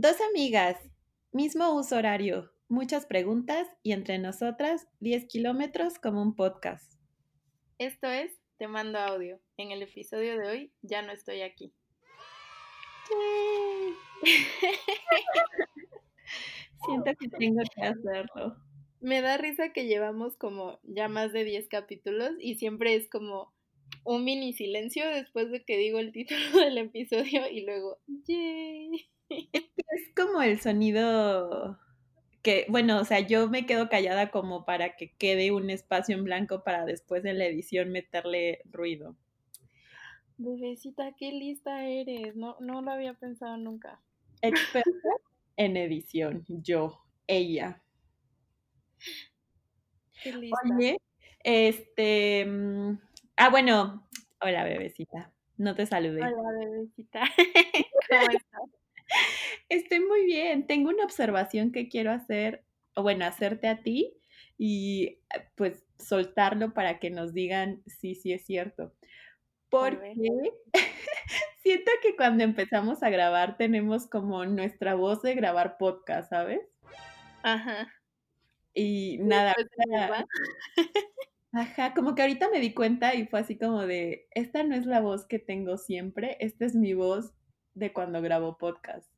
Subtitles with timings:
[0.00, 0.76] Dos amigas,
[1.32, 7.00] mismo uso horario, muchas preguntas y entre nosotras 10 kilómetros como un podcast.
[7.78, 9.40] Esto es Te mando audio.
[9.56, 11.74] En el episodio de hoy ya no estoy aquí.
[16.86, 18.56] Siento que tengo que hacerlo.
[19.00, 23.52] Me da risa que llevamos como ya más de 10 capítulos y siempre es como
[24.04, 29.10] un mini silencio después de que digo el título del episodio y luego, ¡yay!
[29.90, 31.78] Es como el sonido
[32.42, 36.24] que, bueno, o sea, yo me quedo callada como para que quede un espacio en
[36.24, 39.16] blanco para después en la edición meterle ruido.
[40.36, 42.36] Bebecita, qué lista eres.
[42.36, 44.00] No, no lo había pensado nunca.
[44.40, 45.08] Experta
[45.56, 47.82] en edición, yo, ella.
[50.22, 50.58] Qué lista.
[50.76, 51.00] Oye,
[51.42, 52.98] este, mm,
[53.36, 54.08] ah, bueno,
[54.40, 56.22] hola bebecita, no te saludé.
[56.22, 57.22] Hola, bebecita.
[58.08, 58.77] ¿Cómo estás?
[59.68, 60.66] Estoy muy bien.
[60.66, 62.64] Tengo una observación que quiero hacer,
[62.94, 64.14] o bueno, hacerte a ti
[64.56, 68.92] y eh, pues soltarlo para que nos digan si sí es cierto.
[69.68, 70.14] Porque
[71.62, 76.60] siento que cuando empezamos a grabar tenemos como nuestra voz de grabar podcast, ¿sabes?
[77.42, 77.92] Ajá.
[78.74, 79.54] Y nada,
[81.52, 84.86] ajá, como que ahorita me di cuenta y fue así como de, esta no es
[84.86, 87.32] la voz que tengo siempre, esta es mi voz
[87.74, 89.17] de cuando grabo podcast.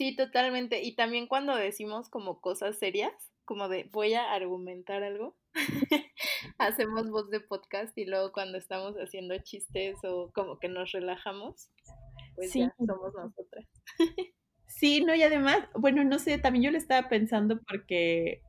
[0.00, 0.82] Sí, totalmente.
[0.82, 3.12] Y también cuando decimos como cosas serias,
[3.44, 5.36] como de voy a argumentar algo,
[6.58, 11.68] hacemos voz de podcast y luego cuando estamos haciendo chistes o como que nos relajamos,
[12.34, 12.60] pues Sí.
[12.60, 13.66] ya somos nosotras.
[14.66, 18.40] Sí, no, y además, bueno, no sé, también yo le estaba pensando porque,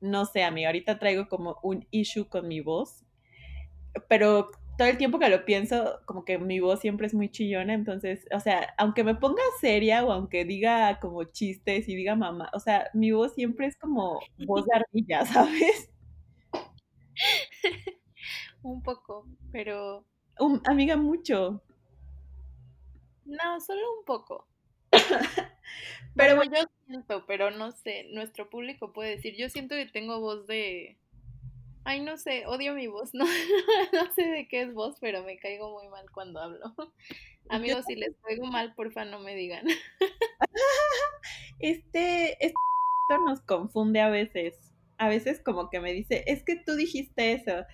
[0.00, 3.04] no sé, amiga, ahorita traigo como un issue con mi voz,
[4.08, 4.50] pero
[4.82, 8.26] todo el tiempo que lo pienso, como que mi voz siempre es muy chillona, entonces,
[8.34, 12.58] o sea, aunque me ponga seria o aunque diga como chistes y diga mamá, o
[12.58, 15.88] sea, mi voz siempre es como voz de ardilla, ¿sabes?
[18.62, 20.04] Un poco, pero
[20.40, 21.62] Um, amiga, mucho.
[23.24, 24.48] no, solo un poco.
[26.14, 30.20] Pero Bueno, yo siento, pero no sé, nuestro público puede decir, yo siento que tengo
[30.20, 30.98] voz de...
[31.84, 35.38] Ay, no sé, odio mi voz, no, no sé de qué es voz, pero me
[35.38, 36.74] caigo muy mal cuando hablo.
[37.48, 39.66] Amigos, si les caigo mal, porfa, no me digan.
[41.58, 42.58] este, esto
[43.26, 44.72] nos confunde a veces.
[44.96, 47.64] A veces como que me dice, es que tú dijiste eso.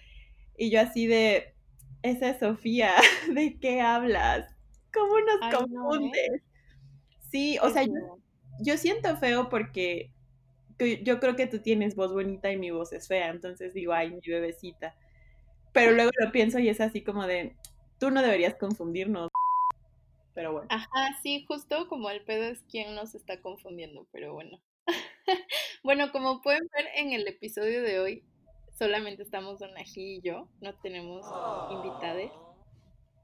[0.57, 1.55] Y yo así de,
[2.03, 2.95] esa es Sofía,
[3.35, 4.49] ¿de qué hablas?
[4.93, 5.69] ¿Cómo nos Ay, no, ¿eh?
[5.69, 6.43] confundes?
[7.31, 7.93] Sí, o sea, yo,
[8.61, 10.18] yo siento feo porque que
[10.79, 14.11] yo creo que tú tienes voz bonita y mi voz es fea, entonces digo, ay,
[14.11, 14.95] mi bebecita.
[15.73, 17.57] Pero luego lo pienso y es así como de,
[17.99, 19.29] tú no deberías confundirnos.
[20.35, 20.69] Pero bueno.
[20.71, 24.61] Ajá, sí, justo como el pedo es quien nos está confundiendo, pero bueno.
[25.85, 28.25] Bueno, como pueden ver en el episodio de hoy,
[28.77, 31.25] solamente estamos Donají y yo, no tenemos
[31.71, 32.31] invitades.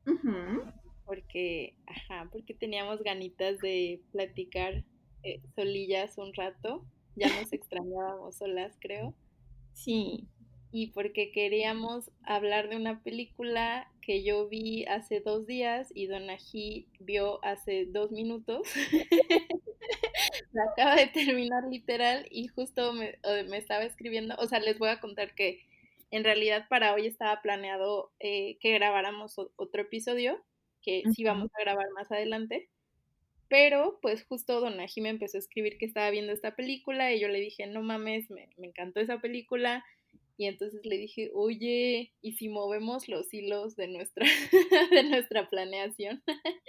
[0.07, 0.63] Ujú.
[1.07, 4.85] porque, ajá, porque teníamos ganitas de platicar
[5.23, 6.85] eh, solillas un rato,
[7.17, 9.15] ya nos extrañábamos solas, creo,
[9.73, 10.29] Sí.
[10.73, 16.89] y porque queríamos hablar de una película que yo vi hace dos días y Donají
[17.01, 18.63] vio hace dos minutos.
[20.53, 24.89] La acaba de terminar literal y justo me, me estaba escribiendo, o sea, les voy
[24.91, 25.61] a contar que
[26.11, 30.43] en realidad para hoy estaba planeado eh, que grabáramos otro episodio,
[30.83, 32.69] que sí vamos a grabar más adelante,
[33.49, 37.29] pero pues justo Donají me empezó a escribir que estaba viendo esta película y yo
[37.29, 39.85] le dije, no mames, me, me encantó esa película.
[40.37, 44.27] Y entonces le dije, oye, ¿y si movemos los hilos de nuestra,
[44.91, 46.23] de nuestra planeación?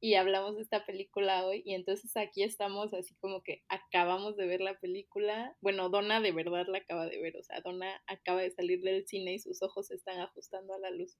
[0.00, 4.46] y hablamos de esta película hoy y entonces aquí estamos así como que acabamos de
[4.46, 5.56] ver la película.
[5.60, 9.06] Bueno, Donna de verdad la acaba de ver, o sea, Donna acaba de salir del
[9.06, 11.18] cine y sus ojos se están ajustando a la luz.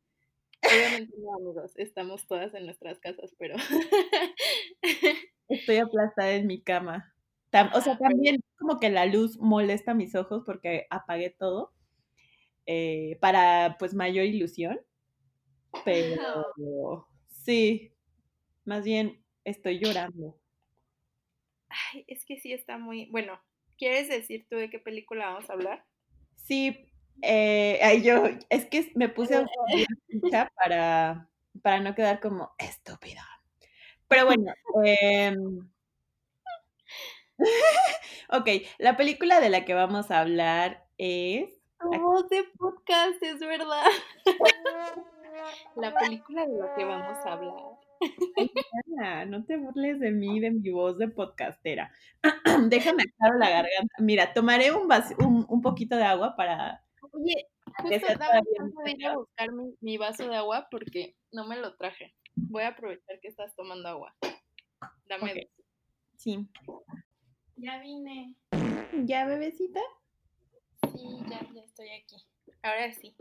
[0.62, 3.56] Obviamente no, amigos, estamos todas en nuestras casas, pero
[5.48, 7.12] Estoy aplastada en mi cama.
[7.74, 11.72] O sea, pero- también como que la luz molesta mis ojos porque apagué todo
[12.66, 14.80] eh, para pues mayor ilusión.
[15.84, 16.16] Pero
[17.28, 17.92] sí,
[18.64, 20.36] más bien estoy llorando.
[21.68, 23.40] ay, es que sí está muy, bueno,
[23.78, 25.84] ¿quieres decir tú de qué película vamos a hablar?
[26.36, 26.90] Sí,
[27.22, 29.46] eh, ay, yo, es que me puse a
[30.06, 31.28] ficha para,
[31.62, 33.24] para no quedar como estúpida.
[34.08, 34.52] Pero bueno,
[34.84, 35.68] em,
[38.30, 38.48] ok,
[38.78, 43.84] la película de la que vamos a hablar es voz de podcast, es verdad.
[45.76, 47.76] La película de la que vamos a hablar
[49.26, 51.90] no te burles de mí, de mi voz de podcastera.
[52.68, 53.94] Déjame aclarar la garganta.
[53.98, 56.82] Mira, tomaré un, un, un, poquito de agua para...
[57.16, 57.48] Oye,
[57.78, 58.42] justo dame
[58.84, 62.14] de ir a buscar mi, mi, vaso de agua porque no me lo traje.
[62.34, 64.14] Voy a aprovechar que estás tomando agua.
[65.06, 65.50] Dame okay.
[66.16, 66.46] Sí.
[67.56, 68.34] Ya vine.
[69.04, 69.80] ¿Ya, bebecita?
[70.92, 72.16] Sí, ya, ya estoy aquí.
[72.62, 73.16] Ahora sí.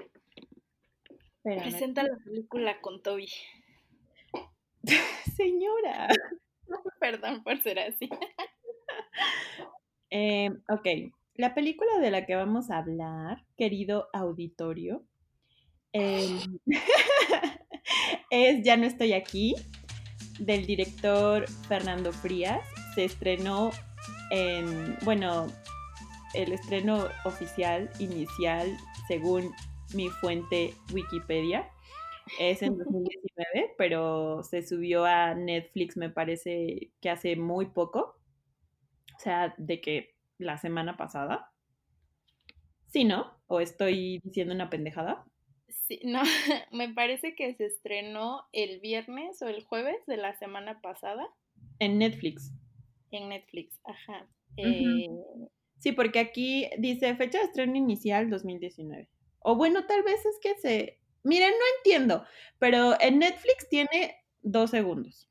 [1.43, 3.29] Presenta la película con Toby.
[5.37, 6.09] Señora.
[6.99, 8.09] Perdón por ser así.
[10.09, 10.87] Eh, ok,
[11.35, 15.03] la película de la que vamos a hablar, querido auditorio,
[15.93, 16.59] em,
[18.29, 19.55] es Ya no estoy aquí,
[20.39, 22.65] del director Fernando Frías.
[22.93, 23.71] Se estrenó
[24.31, 25.47] en, bueno,
[26.33, 28.75] el estreno oficial, inicial,
[29.07, 29.51] según
[29.93, 31.69] mi fuente Wikipedia,
[32.39, 38.17] es en 2019, pero se subió a Netflix me parece que hace muy poco.
[39.15, 41.51] O sea, de que la semana pasada.
[42.87, 43.37] Sí, ¿no?
[43.47, 45.25] ¿O estoy diciendo una pendejada?
[45.67, 46.21] Sí, no,
[46.71, 51.27] me parece que se estrenó el viernes o el jueves de la semana pasada.
[51.79, 52.53] En Netflix.
[53.11, 54.27] En Netflix, ajá.
[54.57, 55.07] Eh,
[55.79, 59.09] sí, porque aquí dice fecha de estreno inicial 2019.
[59.39, 60.99] O bueno, tal vez es que se...
[61.23, 62.25] Miren, no entiendo,
[62.59, 65.27] pero en Netflix tiene dos segundos.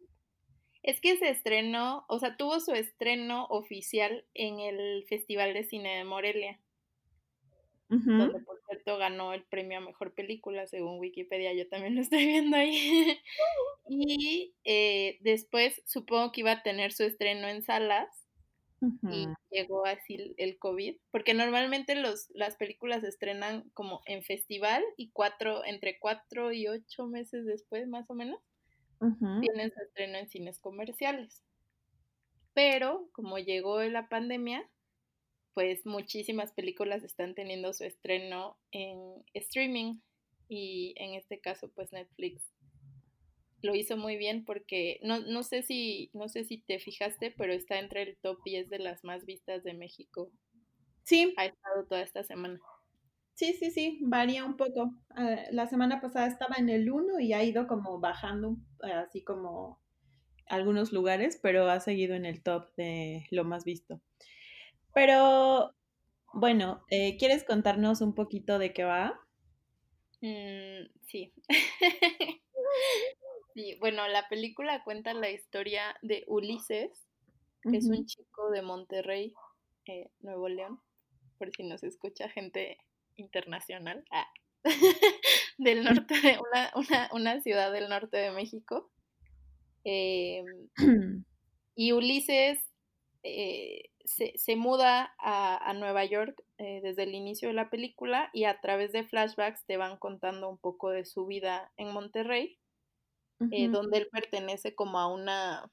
[0.84, 5.96] Es que se estrenó, o sea, tuvo su estreno oficial en el Festival de Cine
[5.96, 6.60] de Morelia,
[7.88, 12.26] donde por cierto ganó el premio a Mejor Película, según Wikipedia, yo también lo estoy
[12.26, 13.18] viendo ahí.
[13.88, 18.08] y eh, después supongo que iba a tener su estreno en salas
[19.10, 24.84] y llegó así el COVID, porque normalmente los, las películas se estrenan como en festival
[24.98, 28.38] y cuatro, entre cuatro y ocho meses después, más o menos
[29.40, 31.42] tienen su estreno en cines comerciales.
[32.54, 34.68] Pero como llegó la pandemia,
[35.54, 40.00] pues muchísimas películas están teniendo su estreno en streaming
[40.48, 42.52] y en este caso pues Netflix
[43.62, 47.52] lo hizo muy bien porque no, no sé si no sé si te fijaste, pero
[47.52, 50.30] está entre el top 10 de las más vistas de México.
[51.04, 51.34] Sí.
[51.36, 52.60] Ha estado toda esta semana.
[53.34, 54.94] Sí, sí, sí, varía un poco.
[55.10, 59.80] Ah, la semana pasada estaba en el 1 y ha ido como bajando, así como
[60.46, 64.00] algunos lugares, pero ha seguido en el top de lo más visto.
[64.94, 65.74] Pero,
[66.34, 69.20] bueno, eh, ¿quieres contarnos un poquito de qué va?
[70.22, 71.32] Mm, sí.
[73.54, 73.76] sí.
[73.80, 76.90] Bueno, la película cuenta la historia de Ulises,
[77.70, 79.34] que es un chico de Monterrey,
[79.86, 80.80] eh, Nuevo León,
[81.38, 82.78] por si nos escucha gente
[83.16, 84.28] internacional ah,
[85.58, 88.90] del norte de una, una, ciudad del norte de México.
[89.84, 90.46] Em,
[91.76, 92.58] y Ulises
[93.22, 98.30] eh, se, se, muda a, a Nueva York eh, desde el inicio de la película
[98.32, 102.58] y a través de flashbacks te van contando un poco de su vida en Monterrey,
[103.50, 105.70] eh, donde él pertenece como a una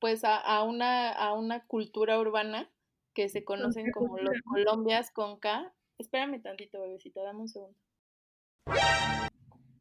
[0.00, 2.68] pues a, a, una, a una cultura urbana
[3.14, 5.72] que se conocen como los Colombias con K.
[5.98, 7.78] Espérame tantito, bebecita, dame un segundo.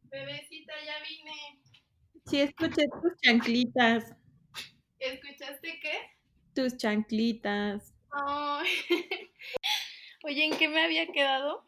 [0.09, 1.61] Bebecita, ya vine.
[2.25, 4.15] Sí, escuché tus chanclitas.
[4.99, 5.93] ¿Escuchaste qué?
[6.53, 7.93] Tus chanclitas.
[10.23, 11.65] Oye, ¿en qué me había quedado?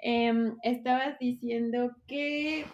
[0.00, 2.64] Em, estabas diciendo que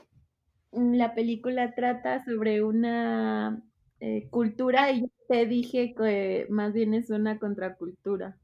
[0.70, 3.62] la película trata sobre una
[4.00, 8.36] eh, cultura y te dije que más bien es una contracultura.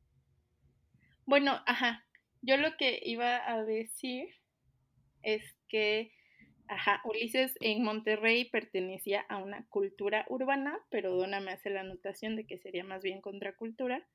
[1.27, 2.07] Bueno, ajá.
[2.41, 4.27] Yo lo que iba a decir
[5.23, 6.13] es que,
[6.67, 12.37] ajá, Ulises en Monterrey pertenecía a una cultura urbana, pero Donna me hace la anotación
[12.37, 14.09] de que sería más bien contracultura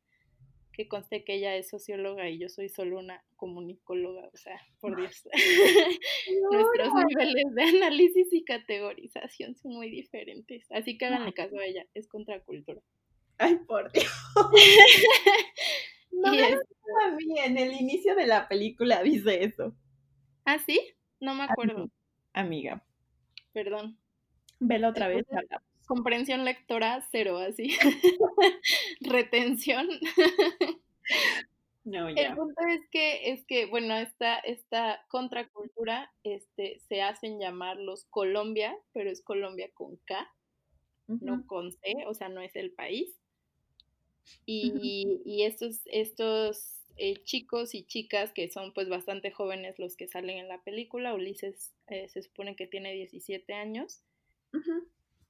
[0.73, 4.97] que conste que ella es socióloga y yo soy solo una comunicóloga, o sea, por
[4.97, 5.23] Dios.
[6.51, 10.65] Nuestros niveles de análisis y categorización son muy diferentes.
[10.71, 12.81] Así que hagan caso a ella, es contracultura.
[13.37, 14.11] Ay, por Dios.
[16.11, 16.59] no es...
[17.45, 19.75] en el inicio de la película dice eso.
[20.45, 20.81] ¿Ah, sí?
[21.19, 21.89] No me acuerdo.
[22.33, 22.83] Amiga.
[23.53, 23.97] Perdón.
[24.59, 25.23] Velo otra vez
[25.85, 27.75] comprensión lectora cero, así.
[29.01, 29.87] Retención.
[31.83, 32.29] No, ya.
[32.29, 38.05] El punto es que, es que, bueno, esta, esta contracultura este, se hacen llamar los
[38.05, 40.33] Colombia, pero es Colombia con K,
[41.07, 43.19] no con C, o sea, no es el país.
[44.45, 50.07] Y, y estos, estos eh, chicos y chicas que son pues bastante jóvenes los que
[50.07, 51.13] salen en la película.
[51.13, 54.03] Ulises eh, se supone que tiene 17 años.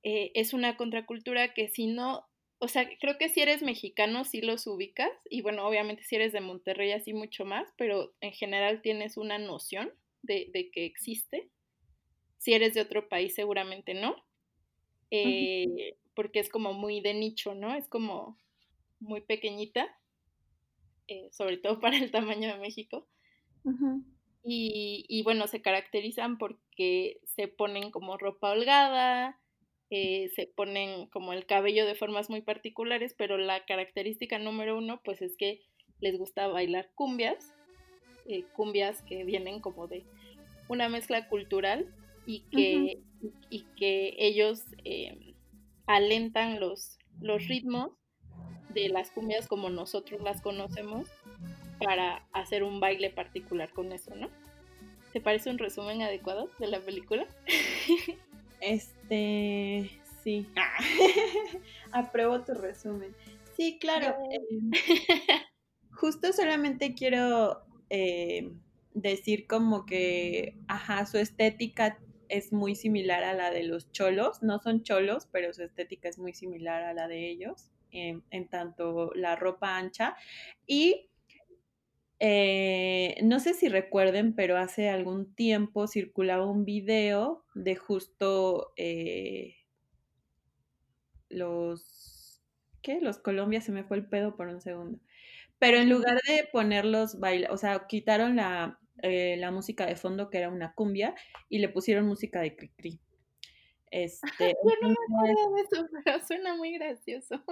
[0.03, 2.27] Eh, es una contracultura que si no,
[2.59, 6.33] o sea, creo que si eres mexicano sí los ubicas y bueno, obviamente si eres
[6.33, 9.91] de Monterrey así mucho más, pero en general tienes una noción
[10.21, 11.49] de, de que existe.
[12.37, 14.15] Si eres de otro país seguramente no,
[15.11, 17.73] eh, porque es como muy de nicho, ¿no?
[17.75, 18.37] Es como
[18.99, 19.87] muy pequeñita,
[21.07, 23.07] eh, sobre todo para el tamaño de México.
[24.45, 29.39] y bueno, se caracterizan porque se ponen como ropa holgada,
[29.95, 34.99] eh, se ponen como el cabello de formas muy particulares, pero la característica número uno
[35.03, 35.61] pues es que
[35.99, 37.53] les gusta bailar cumbias,
[38.25, 40.03] eh, cumbias que vienen como de
[40.67, 41.93] una mezcla cultural
[42.25, 43.03] y que,
[43.51, 45.35] y que ellos eh,
[45.85, 47.91] alentan los, los ritmos
[48.69, 51.07] de las cumbias como nosotros las conocemos
[51.77, 54.31] para hacer un baile particular con eso, ¿no?
[55.11, 57.27] ¿Te parece un resumen adecuado de la película?
[58.63, 59.91] Este,
[60.23, 60.47] sí.
[60.55, 60.77] Ah,
[61.91, 63.13] Apruebo tu resumen.
[63.57, 64.15] Sí, claro.
[64.31, 64.71] Em,
[65.91, 68.51] justo solamente quiero eh,
[68.93, 74.41] decir como que, ajá, su estética es muy similar a la de los cholos.
[74.41, 78.47] No son cholos, pero su estética es muy similar a la de ellos, en, en
[78.47, 80.15] tanto la ropa ancha.
[80.65, 81.09] Y
[82.19, 89.55] eh, no sé si recuerden, pero hace algún tiempo circulaba un video de justo eh,
[91.29, 92.41] los...
[92.81, 92.99] ¿Qué?
[92.99, 94.99] Los Colombia, se me fue el pedo por un segundo.
[95.57, 100.29] Pero en lugar de ponerlos baila, o sea, quitaron la, eh, la música de fondo
[100.29, 101.15] que era una cumbia
[101.49, 102.99] y le pusieron música de Cricri.
[103.91, 107.43] Este, Yo no me acuerdo de eso, pero suena muy gracioso.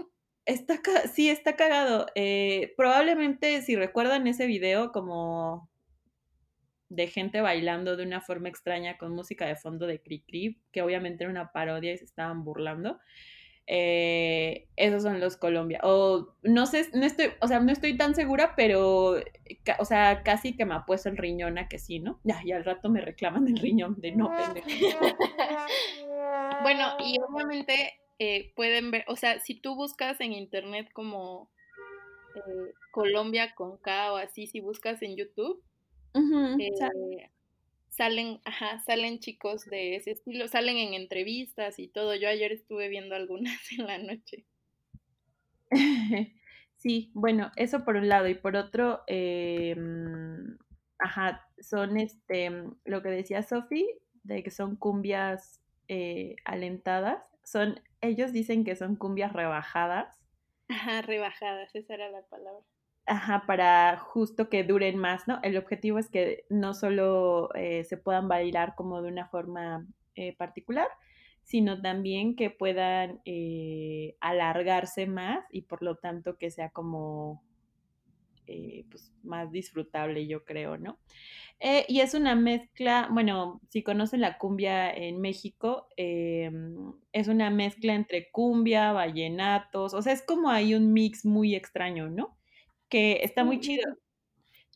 [0.45, 0.79] Está,
[1.13, 2.07] sí, está cagado.
[2.15, 5.69] Eh, probablemente si recuerdan ese video como
[6.89, 11.23] de gente bailando de una forma extraña con música de fondo de Cricri, que obviamente
[11.23, 12.99] era una parodia y se estaban burlando.
[13.67, 15.79] Eh, esos son los Colombia.
[15.83, 19.15] O no sé, no estoy, o sea, no estoy tan segura, pero,
[19.79, 22.19] o sea, casi que me ha puesto el riñón a que sí, ¿no?
[22.23, 24.65] Ya, y al rato me reclaman el riñón de no, pendejo.
[26.63, 31.49] Bueno, y obviamente eh, pueden ver, o sea, si tú buscas en internet como
[32.35, 35.63] eh, Colombia con K o así, si buscas en YouTube,
[36.13, 37.29] eh,
[37.89, 42.15] salen, ajá, salen chicos de ese estilo, salen en entrevistas y todo.
[42.15, 44.45] Yo ayer estuve viendo algunas en la noche.
[46.77, 48.27] sí, bueno, eso por un lado.
[48.27, 50.57] Y por otro, eh, mm,
[50.99, 52.51] ajá, son este,
[52.85, 53.87] lo que decía Sofi,
[54.23, 57.23] de que son cumbias eh, alentadas.
[57.43, 60.19] Son, ellos dicen que son cumbias rebajadas
[60.69, 62.65] Ajá, rebajadas, esa era la palabra.
[63.05, 65.39] Ajá, para justo que duren más, ¿no?
[65.43, 70.35] El objetivo es que no solo eh, se puedan bailar como de una forma eh,
[70.37, 70.87] particular,
[71.43, 77.43] sino también que puedan eh, alargarse más y por lo tanto que sea como
[78.51, 80.99] eh, pues, más disfrutable, yo creo, ¿no?
[81.63, 86.49] Eh, y es una mezcla, bueno, si conocen la cumbia en México, eh,
[87.11, 92.09] es una mezcla entre cumbia, vallenatos, o sea, es como hay un mix muy extraño,
[92.09, 92.35] ¿no?
[92.89, 93.83] Que está muy chido.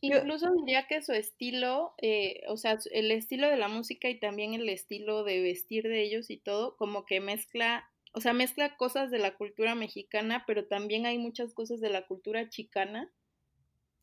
[0.00, 4.54] Incluso diría que su estilo, eh, o sea, el estilo de la música y también
[4.54, 9.10] el estilo de vestir de ellos y todo, como que mezcla, o sea, mezcla cosas
[9.10, 13.10] de la cultura mexicana, pero también hay muchas cosas de la cultura chicana,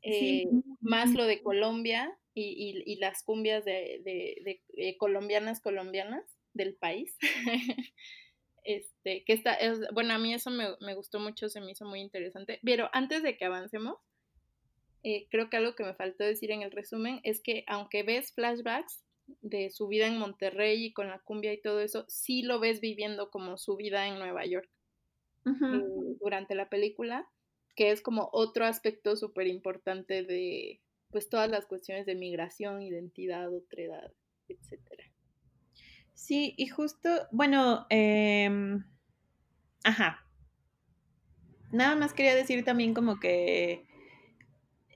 [0.03, 0.43] eh,
[0.81, 6.23] más lo de Colombia y, y- y las cumbias de, de- de- de colombianas colombianas
[6.53, 7.15] del país.
[8.65, 11.85] Este, que está, es- bueno, a mí eso me, me gustó mucho, se me hizo
[11.85, 12.59] muy interesante.
[12.63, 13.97] Pero antes de que avancemos,
[15.03, 18.33] eh, creo que algo que me faltó decir en el resumen es que aunque ves
[18.33, 19.03] flashbacks
[19.41, 22.79] de su vida en Monterrey y con la cumbia y todo eso, sí lo ves
[22.81, 24.69] viviendo como su vida en Nueva York
[25.69, 25.81] eh,
[26.21, 27.27] durante la película,
[27.75, 33.53] que es como otro aspecto súper importante de pues todas las cuestiones de migración, identidad,
[33.53, 34.11] otredad,
[34.47, 35.03] etcétera.
[36.13, 38.83] Sí, y justo, bueno, em,
[39.83, 40.25] ajá,
[41.71, 43.85] nada más quería decir también como que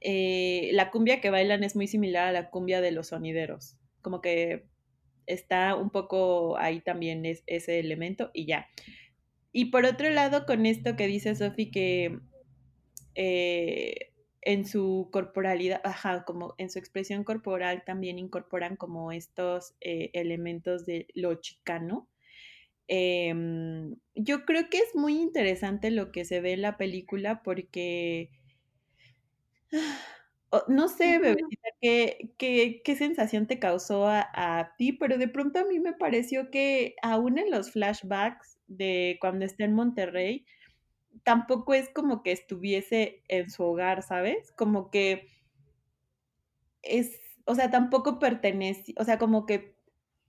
[0.01, 4.21] eh, la cumbia que bailan es muy similar a la cumbia de los sonideros, como
[4.21, 4.65] que
[5.25, 8.67] está un poco ahí también es, ese elemento y ya.
[9.51, 12.19] Y por otro lado, con esto que dice Sofi, que
[13.17, 20.11] eh, en su corporalidad, ajá, como en su expresión corporal también incorporan como estos eh,
[20.13, 22.07] elementos de lo chicano.
[22.87, 23.33] Eh,
[24.15, 28.29] yo creo que es muy interesante lo que se ve en la película porque
[30.69, 35.59] no sé, bebecita, qué qué qué sensación te causó a a ti, pero de pronto
[35.59, 40.45] a mí me pareció que aún en los flashbacks de cuando está en Monterrey,
[41.23, 44.51] tampoco es como que estuviese en su hogar, ¿sabes?
[44.53, 45.27] Como que
[46.83, 49.75] es o sea, tampoco pertenece o sea, como que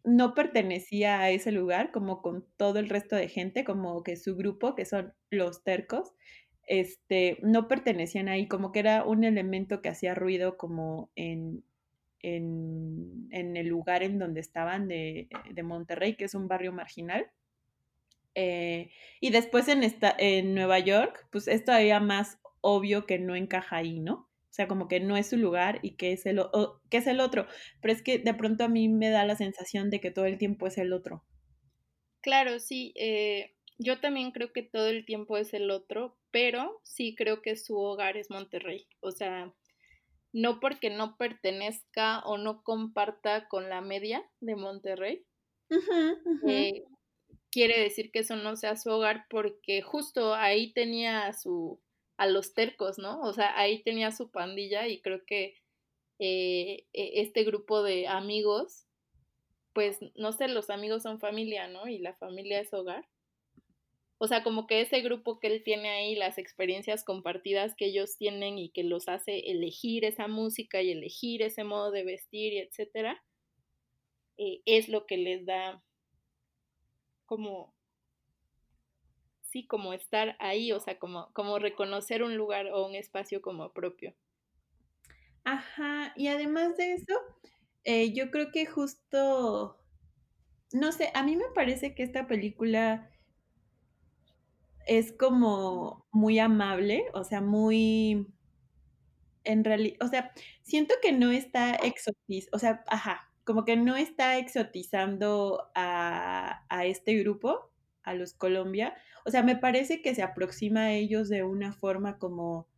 [0.04, 4.36] no pertenecía a ese lugar, como con todo el resto de gente, como que su
[4.36, 6.14] grupo, que son los tercos,
[6.66, 11.64] este, no pertenecían ahí, como que era un elemento que hacía ruido como en
[12.22, 17.26] en en el lugar en donde estaban de de Monterrey, que es un barrio marginal.
[18.40, 23.34] Eh, y después en esta en Nueva York, pues, es todavía más obvio que no
[23.34, 24.14] encaja ahí, ¿no?
[24.14, 27.08] O sea, como que no es su lugar y que es el o que es
[27.08, 27.48] el otro.
[27.80, 30.38] Pero es que de pronto a mí me da la sensación de que todo el
[30.38, 31.24] tiempo es el otro.
[32.20, 37.16] Claro, sí, eh, yo también creo que todo el tiempo es el otro, pero sí
[37.16, 38.86] creo que su hogar es Monterrey.
[39.00, 39.52] O sea,
[40.32, 45.24] no porque no pertenezca o no comparta con la media de Monterrey,
[46.46, 46.84] eh,
[47.50, 51.80] quiere decir que eso no sea su hogar porque justo ahí tenía a su
[52.18, 53.20] a los tercos, ¿no?
[53.22, 55.54] O sea, ahí tenía su pandilla y creo que
[56.20, 58.86] eh, e- este grupo de amigos,
[59.74, 61.88] pues no sé, los amigos son familia, ¿no?
[61.88, 63.06] Y la familia es hogar.
[64.18, 68.16] O sea, como que ese grupo que él tiene ahí, las experiencias compartidas que ellos
[68.16, 72.58] tienen y que los hace elegir esa música y elegir ese modo de vestir y
[72.58, 73.20] etcétera,
[74.38, 75.82] eh, es lo que les da
[77.28, 77.76] como,
[79.42, 83.72] sí, como estar ahí, o sea, como, como reconocer un lugar o un espacio como
[83.72, 84.14] propio.
[85.44, 87.14] Ajá, y además de eso,
[87.84, 89.78] eh, yo creo que justo,
[90.72, 93.10] no sé, a mí me parece que esta película
[94.86, 98.26] es como muy amable, o sea, muy
[99.44, 100.32] En reali o sea,
[100.62, 106.86] siento que no está exotiz o sea, ajá, como que no está exotizando a a
[106.86, 107.72] este grupo,
[108.04, 108.94] a los Colombia.
[109.26, 112.68] O sea, me parece que se aproxima a ellos de una forma como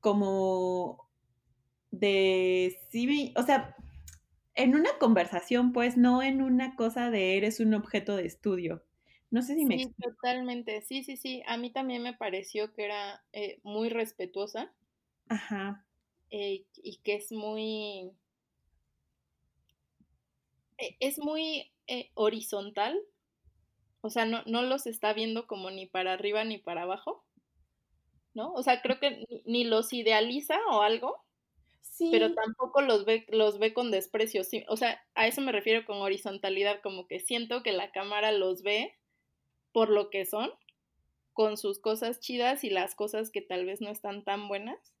[0.00, 1.08] como
[1.90, 3.76] de sí, o sea,
[4.54, 8.84] en una conversación, pues, no en una cosa de eres un objeto de estudio.
[9.30, 10.16] No sé si me Sí, explico.
[10.20, 10.82] totalmente.
[10.82, 11.42] Sí, sí, sí.
[11.46, 14.74] A mí también me pareció que era eh, muy respetuosa
[15.28, 15.86] Ajá.
[16.30, 18.10] eh, y que es muy,
[21.00, 22.98] es muy eh, horizontal.
[24.02, 27.24] O sea, no, no los está viendo como ni para arriba ni para abajo,
[28.34, 28.52] ¿no?
[28.54, 31.16] O sea, creo que ni, ni los idealiza o algo,
[32.10, 32.34] pero Sí.
[32.34, 34.44] tampoco los ve, los ve con desprecio.
[34.44, 38.32] Sí, o sea, a eso me refiero con horizontalidad, como que siento que la cámara
[38.32, 38.94] los ve
[39.72, 40.50] por lo que son,
[41.34, 44.94] con sus cosas chidas y las cosas que tal vez no están tan buenas.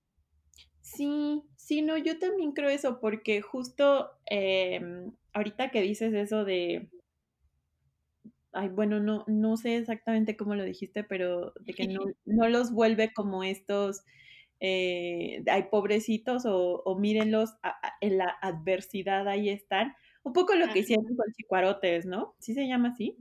[0.82, 6.90] Sí, sí, no, yo también creo eso, porque justo, em, ahorita que dices eso de,
[8.52, 12.72] ay, bueno, no no sé exactamente cómo lo dijiste, pero de que no no los
[12.72, 14.02] vuelve como estos,
[14.60, 19.94] eh, ay, pobrecitos o o mírenlos, a a en la adversidad ahí están.
[20.24, 22.36] Un poco lo que hicieron con Chicuarotes, ¿no?
[22.40, 23.18] ¿Sí se llama así?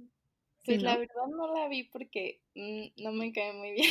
[0.64, 0.98] Sí, Pues la ¿no?
[0.98, 3.90] verdad no la vi porque mm, no me cae muy bien.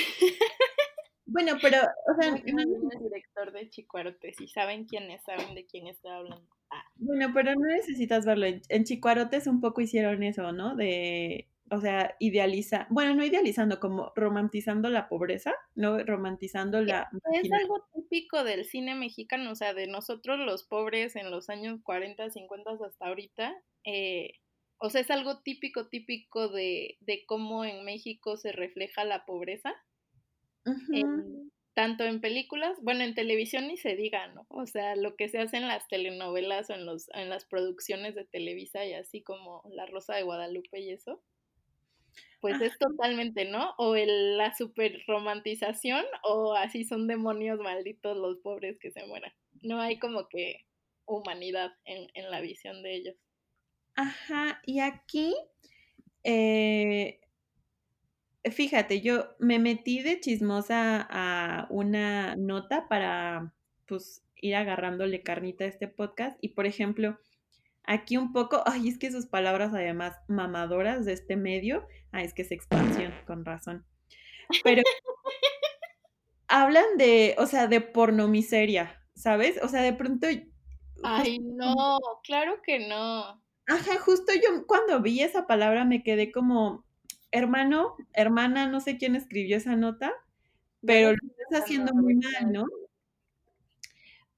[1.31, 4.33] Bueno, pero, o No sea, no bien el director de Chicuarote.
[4.35, 6.47] Si saben quién es, saben de quién estoy hablando.
[6.71, 8.47] Ah, Bueno, pero no necesitas verlo.
[8.47, 10.75] En, Chicuarotes un poco hicieron eso, ¿no?
[10.75, 15.99] De, o sea, idealiza, bueno, no idealizando, como romantizando la pobreza, ¿no?
[16.05, 21.31] Romantizando la es algo típico del cine mexicano, o sea, de nosotros los pobres en
[21.31, 23.55] los años 40, 50 hasta ahorita.
[23.85, 24.33] eh,
[24.83, 29.75] o sea, es algo típico, típico de, de cómo en México se refleja la pobreza.
[30.93, 34.47] En- tanto en películas, bueno, en televisión ni se diga, ¿no?
[34.51, 38.15] O sea, lo que se hace en las telenovelas o en, los, en las producciones
[38.15, 41.23] de Televisa y así como La Rosa de Guadalupe y eso,
[42.41, 43.75] pues es totalmente, ¿no?
[43.79, 49.33] O el, la super romantización o así son demonios malditos los pobres que se mueran.
[49.63, 50.67] No hay como que
[51.07, 53.17] humanidad en, en la visión de ellos.
[53.95, 55.35] Ajá, y aquí,
[56.25, 57.21] eh,
[58.45, 63.53] fíjate, yo me metí de chismosa a una nota para,
[63.87, 67.19] pues, ir agarrándole carnita a este podcast y, por ejemplo,
[67.85, 72.35] Aquí un poco, ay, es que sus palabras además mamadoras de este medio, ah, es
[72.35, 73.85] que es expansión, con razón.
[74.63, 74.83] Pero
[76.47, 79.61] hablan de, o sea, de pornomiseria, ¿sabes?
[79.63, 80.47] O sea, de pronto, justo,
[81.03, 83.43] Ay, no, claro que no.
[83.67, 86.85] ajá, justo yo cuando vi esa palabra me quedé como,
[87.33, 90.13] hermano, hermana, no sé quién escribió esa nota,
[90.85, 92.65] pero lo estás haciendo muy mal, ¿no?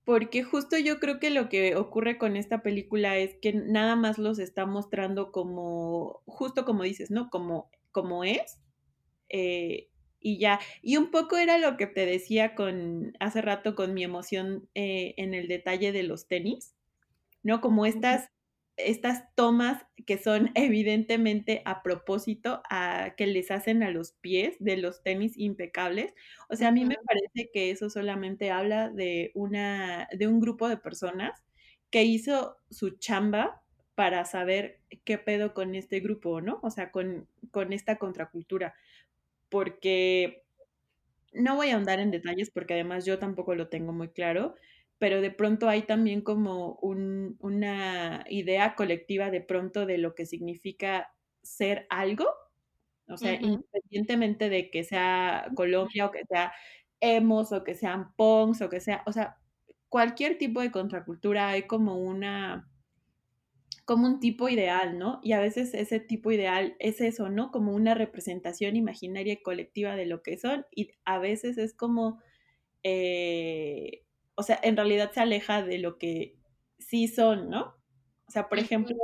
[0.05, 4.19] Porque justo yo creo que lo que ocurre con esta película es que nada más
[4.19, 7.31] los está mostrando como, justo como dices, ¿no?
[7.31, 8.59] Como, como es.
[9.31, 10.61] eh, y ya.
[10.83, 15.15] Y un poco era lo que te decía con hace rato con mi emoción eh,
[15.19, 16.75] en el detalle de los tenis,
[17.45, 17.61] ¿no?
[17.63, 18.29] Como estas
[18.77, 24.77] estas tomas que son evidentemente a propósito a que les hacen a los pies de
[24.77, 26.15] los tenis impecables.
[26.49, 30.69] O sea, a mí me parece que eso solamente habla de una de un grupo
[30.69, 31.43] de personas
[31.91, 33.63] que hizo su chamba
[33.95, 36.61] para saber qué pedo con este grupo, ¿no?
[36.63, 38.75] O sea, con con esta contracultura,
[39.51, 40.45] porque
[41.33, 44.55] no voy a ahondar en detalles porque además yo tampoco lo tengo muy claro,
[45.03, 50.27] pero de pronto hay también como un, una idea colectiva de pronto de lo que
[50.27, 51.13] significa
[51.43, 52.29] ser algo,
[53.09, 56.53] o sea, independientemente de que sea Colombia o que sea
[57.01, 59.39] emos o que sean punks o que sea, o sea,
[59.89, 62.71] cualquier tipo de contracultura hay como una
[63.85, 65.19] como un tipo ideal, ¿no?
[65.25, 67.51] Y a veces ese tipo ideal es eso, ¿no?
[67.51, 72.21] Como una representación imaginaria y colectiva de lo que son y a veces es como,
[72.85, 76.37] eh, o sea, en realidad se aleja de lo que
[76.79, 77.75] sí son, ¿no?
[78.27, 78.97] O sea, por ejemplo,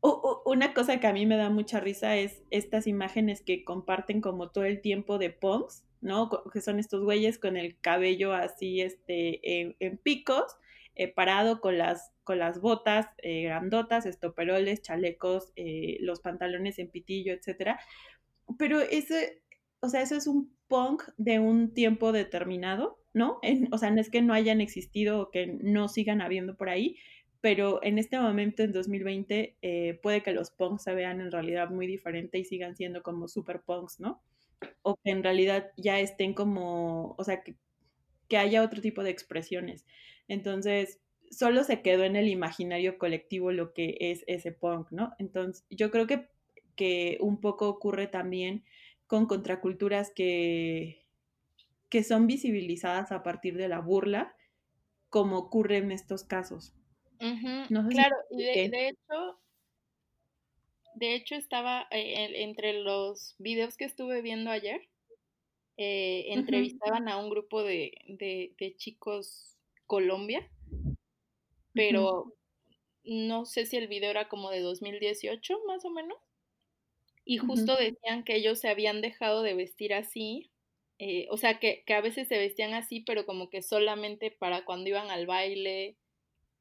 [0.00, 4.50] una cosa que a mí me da mucha risa es estas imágenes que comparten como
[4.50, 6.30] todo el tiempo de punks, ¿no?
[6.52, 10.56] Que son estos güeyes con el cabello así, este, en, en picos,
[10.94, 16.90] eh, parado con las, con las botas eh, grandotas, estoperoles, chalecos, eh, los pantalones en
[16.90, 17.80] pitillo, etcétera.
[18.58, 19.42] Pero ese,
[19.80, 23.38] o sea, eso es un punk de un tiempo determinado, ¿no?
[23.42, 26.68] En, o sea, no es que no hayan existido o que no sigan habiendo por
[26.68, 26.96] ahí,
[27.40, 31.70] pero en este momento, en 2020, eh, puede que los punks se vean en realidad
[31.70, 34.20] muy diferente y sigan siendo como super punks, ¿no?
[34.82, 37.54] O que en realidad ya estén como, o sea, que,
[38.28, 39.86] que haya otro tipo de expresiones.
[40.26, 45.12] Entonces, solo se quedó en el imaginario colectivo lo que es ese punk, ¿no?
[45.18, 46.28] Entonces, yo creo que,
[46.74, 48.64] que un poco ocurre también
[49.06, 51.07] con contraculturas que,
[51.90, 54.36] que son visibilizadas a partir de la burla,
[55.10, 56.74] como ocurre en estos casos.
[57.20, 57.70] ujú.
[57.70, 59.40] No sé si Claro, y de, de hecho,
[60.94, 64.88] de hecho estaba eh, en- entre los videos que estuve viendo ayer,
[65.78, 70.50] eh, entrevistaban a un grupo de, de, de chicos Colombia,
[71.74, 72.34] pero
[73.04, 76.18] no sé si el video era como de 2018 más o menos,
[77.24, 80.50] y justo decían que ellos se habían dejado de vestir así,
[80.98, 84.64] eh, o sea, que, que a veces se vestían así, pero como que solamente para
[84.64, 85.96] cuando iban al baile,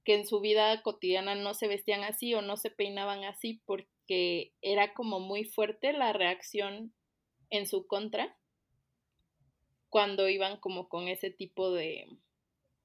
[0.03, 4.53] que en su vida cotidiana no se vestían así o no se peinaban así porque
[4.61, 6.93] era como muy fuerte la reacción
[7.49, 8.37] en su contra
[9.89, 12.07] cuando iban como con ese tipo de,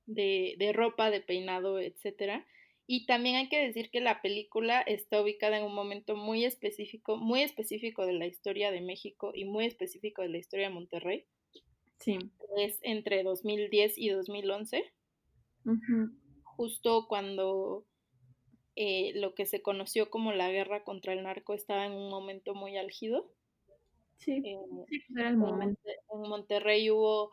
[0.07, 2.47] de, de ropa, de peinado, etcétera.
[2.87, 7.17] Y también hay que decir que la película está ubicada en un momento muy específico,
[7.17, 11.27] muy específico de la historia de México y muy específico de la historia de Monterrey.
[12.05, 14.93] Sí, Es entre 2010 y 2011,
[15.65, 15.99] ujú,
[16.45, 17.87] justo cuando
[18.77, 22.55] eh, lo que se conoció como la guerra contra el narco estaba en un momento
[22.55, 23.35] muy álgido.
[24.17, 24.57] sí, Eh,
[24.89, 25.81] sí, pues era el en, momento.
[26.13, 27.33] En Monterrey hubo,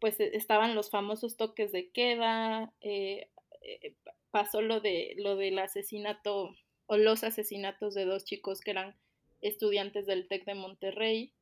[0.00, 3.30] pues e- estaban los famosos toques de queda, eh,
[3.62, 3.96] eh,
[4.30, 6.56] pasó lo de lo del asesinato
[6.86, 8.98] o los asesinatos de dos chicos que eran
[9.42, 11.34] estudiantes del TEC de Monterrey,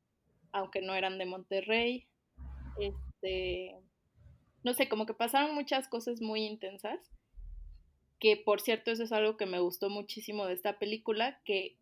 [0.53, 2.10] aunque no eran de Monterrey.
[2.79, 3.75] Este,
[4.63, 6.99] no sé, como que pasaron muchas cosas muy intensas,
[8.19, 11.77] que por cierto eso es algo que me gustó muchísimo de esta película, que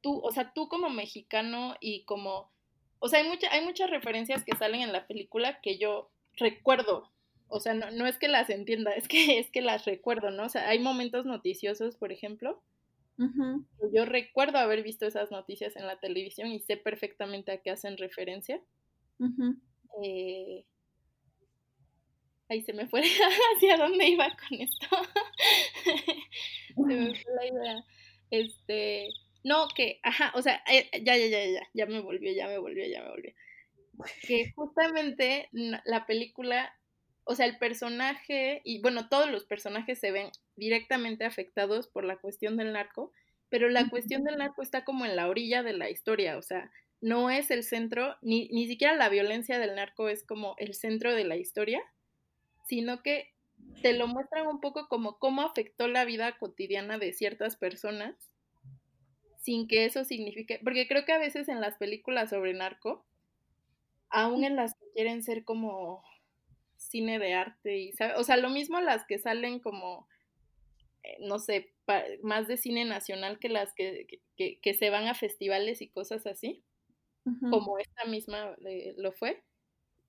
[0.00, 2.50] tú, o sea, tú como mexicano y como,
[2.98, 7.10] o sea, hay, mucha, hay muchas referencias que salen en la película que yo recuerdo,
[7.48, 10.44] o sea, no, no es que las entienda, es que, es que las recuerdo, ¿no?
[10.44, 12.62] O sea, hay momentos noticiosos, por ejemplo,
[13.92, 17.98] yo recuerdo haber visto esas noticias en la televisión y sé perfectamente a qué hacen
[17.98, 18.62] referencia.
[20.02, 20.64] Eh,
[22.48, 23.00] ahí se me fue
[23.56, 24.88] hacia dónde iba con esto.
[26.74, 27.84] se me fue la idea.
[28.30, 29.08] Este,
[29.42, 32.58] no, que, ajá, o sea, eh, ya, ya, ya, ya, ya me volvió, ya me
[32.58, 33.32] volvió, ya me volvió.
[34.26, 36.74] Que justamente la película,
[37.24, 42.16] o sea, el personaje, y bueno, todos los personajes se ven directamente afectados por la
[42.16, 43.12] cuestión del narco,
[43.48, 46.70] pero la cuestión del narco está como en la orilla de la historia, o sea,
[47.00, 51.14] no es el centro, ni, ni siquiera la violencia del narco es como el centro
[51.14, 51.82] de la historia,
[52.66, 53.32] sino que
[53.82, 58.30] te lo muestran un poco como cómo afectó la vida cotidiana de ciertas personas
[59.40, 63.06] sin que eso signifique, porque creo que a veces en las películas sobre narco,
[64.10, 66.02] aún en las que quieren ser como
[66.76, 70.06] cine de arte y, o sea, lo mismo las que salen como,
[71.02, 71.72] eh, no sé,
[72.22, 76.26] más de cine nacional que las que, que, que, se van a festivales y cosas
[76.26, 76.62] así,
[77.50, 79.42] como esta misma eh, lo fue,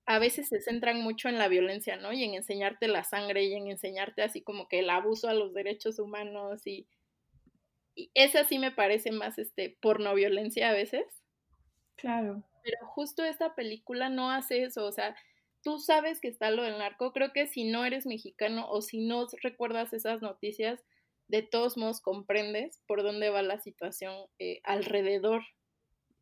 [0.06, 2.12] a veces se centran mucho en la violencia, ¿no?
[2.12, 5.54] Y en enseñarte la sangre y en enseñarte así como que el abuso a los
[5.54, 6.88] derechos humanos y,
[7.94, 11.04] y esa sí me parece más este porno violencia a veces.
[11.96, 12.42] Claro.
[12.64, 15.16] Pero justo esta película no hace eso, o sea,
[15.62, 19.00] tú sabes que está lo del narco, creo que si no eres mexicano o si
[19.00, 20.84] no recuerdas esas noticias,
[21.28, 25.42] de todos modos comprendes por dónde va la situación eh, alrededor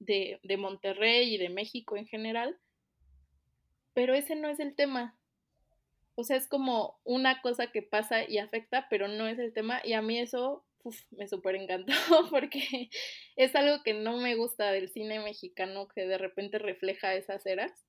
[0.01, 2.59] de, de Monterrey y de México en general
[3.95, 5.17] pero ese no es el tema.
[6.15, 9.81] O sea, es como una cosa que pasa y afecta, pero no es el tema.
[9.85, 10.65] Y a mí eso
[11.11, 11.93] me súper encantó
[12.31, 12.91] porque
[13.37, 17.87] es algo que no me gusta del cine mexicano que de repente refleja esas eras.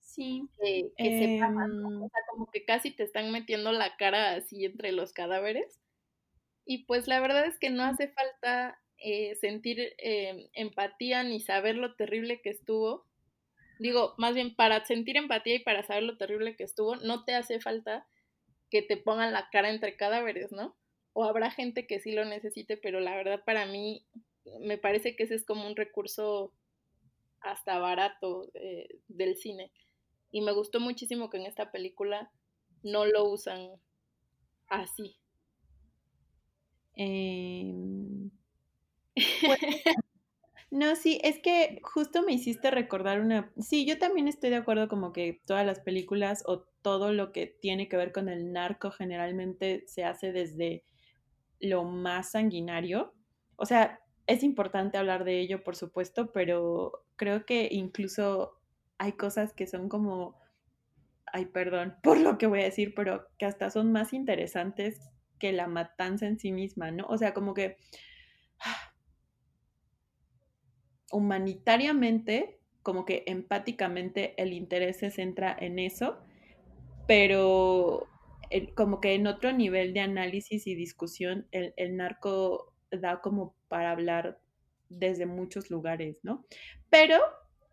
[0.00, 0.48] Sí.
[0.60, 2.02] que se pasan, em.
[2.02, 5.80] O sea, como que casi te están metiendo la cara así entre los cadáveres.
[6.66, 11.76] Y pues la verdad es que no hace falta eh, sentir em, empatía ni saber
[11.76, 13.10] lo terrible que estuvo
[13.80, 17.34] digo, más bien para sentir empatía y para saber lo terrible que estuvo, no te
[17.34, 18.06] hace falta
[18.68, 20.76] que te pongan la cara entre cadáveres, ¿no?
[21.14, 24.06] O habrá gente que sí lo necesite, pero la verdad para mí
[24.60, 26.52] me parece que ese es como un recurso
[27.40, 29.72] hasta barato eh, del cine.
[30.30, 32.30] Y me gustó muchísimo que en esta película
[32.82, 33.70] no lo usan
[34.68, 35.16] así.
[36.96, 37.72] Eh,
[40.70, 43.52] no, sí, es que justo me hiciste recordar una...
[43.60, 47.46] Sí, yo también estoy de acuerdo como que todas las películas o todo lo que
[47.46, 50.84] tiene que ver con el narco generalmente se hace desde
[51.60, 53.14] lo más sanguinario.
[53.56, 58.58] O sea, es importante hablar de ello, por supuesto, pero creo que incluso
[58.98, 60.38] hay cosas que son como,
[61.26, 65.00] ay, perdón por lo que voy a decir, pero que hasta son más interesantes
[65.38, 67.06] que la matanza en sí misma, ¿no?
[67.08, 67.76] O sea, como que
[71.10, 76.18] humanitariamente, como que empáticamente el interés se centra en eso,
[77.06, 78.08] pero
[78.74, 84.40] como que en otro nivel de análisis y discusión, el, narco da como para hablar
[84.88, 86.44] desde muchos lugares, ¿no?
[86.90, 87.18] Pero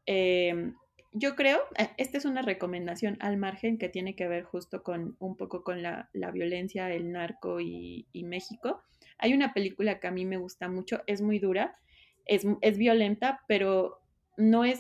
[0.06, 0.76] em,
[1.14, 5.16] yo creo, eh, esta es una recomendación al margen que tiene que ver justo con
[5.20, 8.84] un poco con la, violencia, el narco y, México.
[9.18, 11.80] Hay una película que a mí me gusta mucho, es muy dura,
[12.28, 14.02] es, violenta, pero
[14.38, 14.80] no es,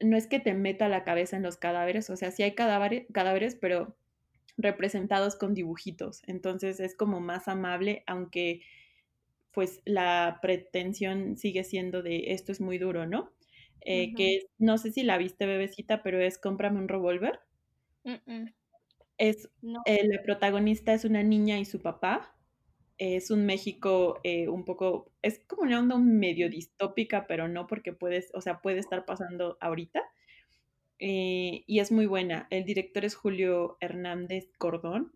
[0.00, 3.06] no es que te meta la cabeza en los cadáveres, o sea, sí hay cadáveres,
[3.12, 3.96] cadáveres, pero
[4.56, 8.62] representados con dibujitos, entonces es como más amable, aunque
[9.52, 13.30] pues la pretensión sigue siendo de esto es muy duro, ¿no?
[13.84, 17.40] Eh, que no sé si la viste, bebecita, pero es cómprame un revólver.
[19.18, 19.50] Es,
[19.84, 22.34] eh, la protagonista es una niña y su papá,
[23.02, 27.92] es un México eh, un poco, es como una onda medio distópica, pero no porque
[27.92, 30.02] puedes, o sea, puede estar pasando ahorita.
[31.00, 32.46] Eh, y es muy buena.
[32.50, 35.12] El director es Julio Hernández Cordón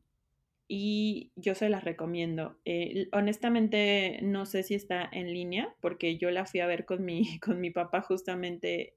[0.66, 2.58] y yo se las recomiendo.
[2.64, 7.04] Eh, honestamente no sé si está en línea porque yo la fui a ver con
[7.04, 8.96] mi, con mi papá justamente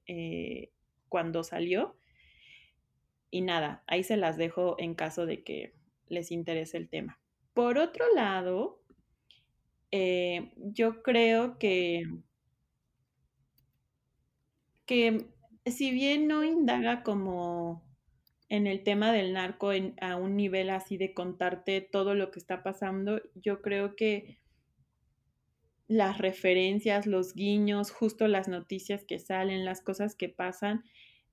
[1.08, 1.96] cuando salió.
[3.30, 5.74] Y nada, ahí se las dejo en caso de que
[6.08, 7.20] les interese el tema.
[7.54, 8.79] Por otro lado,
[9.92, 12.04] eh, yo creo que,
[14.86, 15.26] que
[15.66, 17.82] si bien no indaga como
[18.48, 22.62] en el tema del narco a un nivel así de contarte todo lo que está
[22.62, 24.40] pasando, yo creo que
[25.86, 30.84] las referencias, los guiños, justo las noticias que salen, las cosas que pasan,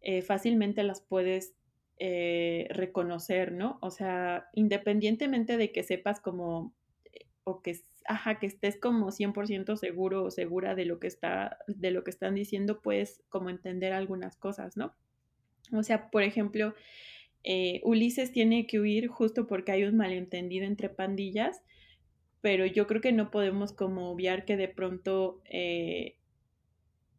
[0.02, 1.54] eh, fácilmente las puedes
[2.00, 3.80] eh, reconocer, ¿no?
[3.82, 6.76] O sea, independientemente de que sepas como,
[7.44, 11.92] o que, ajá, que estés como 100% seguro o segura de lo que está, de
[11.92, 14.96] lo que están diciendo, puedes como entender algunas cosas, ¿no?
[15.74, 16.74] O sea, por ejemplo,
[17.44, 21.62] eh, Ulises tiene que huir justo porque hay un malentendido entre pandillas,
[22.42, 25.42] pero yo creo que no podemos como obviar que de pronto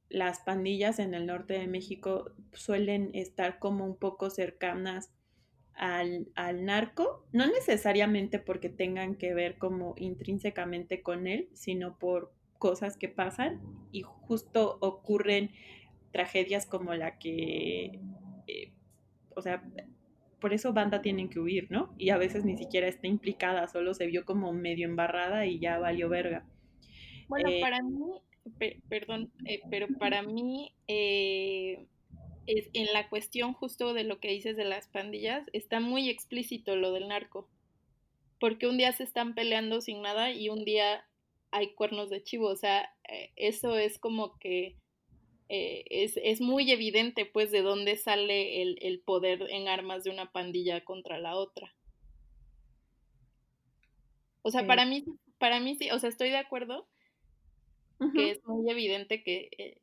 [0.08, 5.10] las pandillas en el norte de México suelen estar como un poco cercanas
[5.78, 6.26] al,
[6.64, 13.08] narco, no necesariamente porque tengan que ver como intrínsecamente con él, sino por cosas que
[13.08, 13.60] pasan
[13.92, 15.50] y justo ocurren
[16.10, 18.00] tragedias como la que,
[18.48, 18.72] eh,
[19.36, 19.62] o sea,
[20.40, 21.94] por eso banda tienen que huir, ¿no?
[21.96, 25.78] Y a veces ni siquiera está implicada, solo se vio como medio embarrada y ya
[25.78, 26.44] valió verga.
[27.28, 28.20] Bueno, eh, para mí
[28.88, 31.86] perdón, eh, pero para mí eh,
[32.48, 36.76] es, en la cuestión justo de lo que dices de las pandillas, está muy explícito
[36.76, 37.46] lo del narco.
[38.40, 41.04] Porque un día se están peleando sin nada y un día
[41.50, 42.48] hay cuernos de chivo.
[42.48, 44.76] O sea, eh, eso es como que
[45.50, 50.10] eh, es, es, muy evidente pues de dónde sale el, el, poder en armas de
[50.10, 51.74] una pandilla contra la otra.
[54.42, 55.04] O sea, para mí,
[55.38, 56.88] para mí sí, o sea, estoy de acuerdo
[57.98, 58.12] uh -huh.
[58.12, 59.80] que es muy evidente que, eh,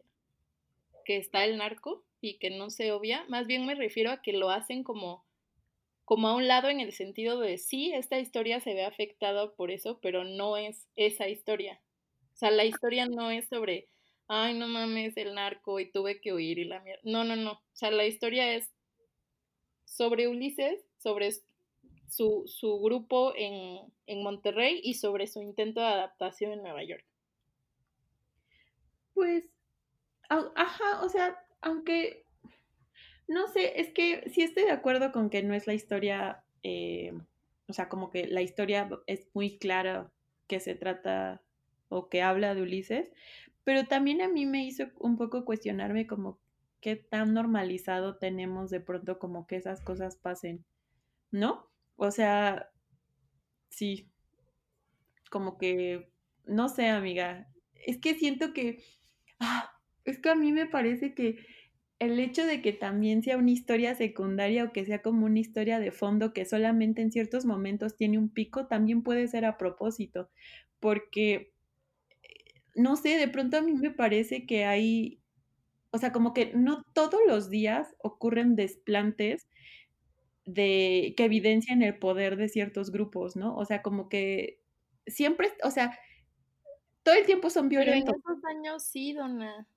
[1.04, 3.26] que está el narco y que no se obvia.
[3.28, 5.26] Más bien me refiero a que lo hacen como,
[6.04, 9.72] como a un lado en el sentido de sí, esta historia se ve afectada por
[9.72, 11.82] eso, pero no es esa historia.
[12.34, 13.88] O sea, la historia no es sobre,
[14.28, 17.02] ay, no mames, el narco y tuve que huir y la mierda.
[17.04, 17.54] No, no, no.
[17.54, 18.74] O sea, la historia es
[19.86, 21.32] sobre Ulises, sobre
[22.10, 27.06] su, su grupo en, en Monterrey y sobre su intento de adaptación en Nueva York.
[29.14, 29.46] Pues,
[30.30, 32.28] ajá, o sea, aunque,
[33.28, 37.12] no sé, es que sí estoy de acuerdo con que no es la historia, eh,
[37.68, 40.14] o sea, como que la historia es muy clara
[40.48, 41.42] que se trata
[41.90, 43.10] o que habla de Ulises,
[43.64, 46.40] pero también a mí me hizo un poco cuestionarme como
[46.82, 50.64] qué tan normalizado tenemos de pronto como que esas cosas pasen,
[51.32, 51.72] ¿no?
[51.96, 52.70] O sea,
[53.70, 54.12] sí,
[55.32, 56.12] como que,
[56.46, 58.84] no sé, amiga, es que siento que,
[59.40, 59.75] ah,
[60.06, 61.46] es que a mí me parece que
[62.00, 65.80] el hecho de que también sea una historia secundaria o que sea como una historia
[65.80, 70.30] de fondo que solamente en ciertos momentos tiene un pico, también puede ser a propósito,
[70.80, 71.54] porque,
[72.76, 75.22] no sé, de pronto a mí me parece que hay,
[75.92, 79.48] o sea, como que no todos los días ocurren desplantes
[80.46, 83.56] de que evidencian el poder de ciertos grupos, ¿no?
[83.56, 84.60] O sea, como que
[85.08, 85.98] siempre, o sea,
[87.04, 88.16] todo el tiempo son violentos.
[88.24, 89.68] Pero en esos años sí, dona.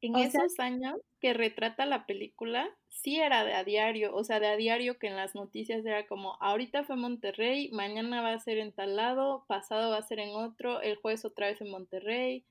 [0.00, 4.22] En o esos sea, años que retrata la película, sí era de a diario, o
[4.22, 8.32] sea, de a diario que en las noticias era como, ahorita fue Monterrey, mañana va
[8.32, 11.60] a ser en tal lado, pasado va a ser en otro, el jueves otra vez
[11.60, 12.44] en Monterrey.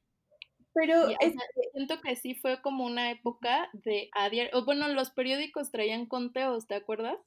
[0.74, 1.30] Pero y, es...
[1.30, 5.12] o sea, siento que sí fue como una época de a diario, o bueno, los
[5.12, 7.18] periódicos traían conteos, ¿te acuerdas?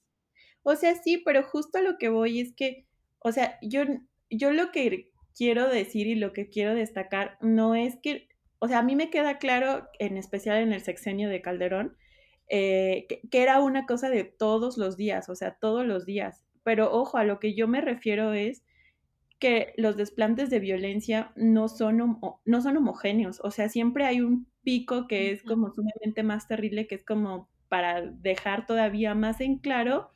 [0.63, 2.87] O sea, sí, pero justo a lo que voy es que,
[3.21, 3.85] o sea, yo,
[4.29, 8.29] yo lo que quiero decir y lo que quiero destacar no es que
[8.61, 11.97] o sea, a mí me queda claro, en especial en el sexenio de Calderón,
[12.49, 16.45] eh, que, que, era una cosa de todos los días, o sea, todos los días.
[16.63, 18.63] Pero ojo, a lo que yo me refiero es
[19.41, 24.47] que los desplantes de violencia no son, no son homogéneos, o sea, siempre hay un
[24.63, 29.59] pico que es como sumamente más terrible, que es como para dejar todavía más en
[29.59, 30.11] claro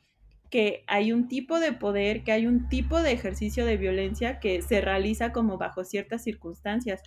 [0.51, 4.61] que hay un tipo de poder, que hay un tipo de ejercicio de violencia que
[4.61, 7.01] se realiza como bajo ciertas circunstancias,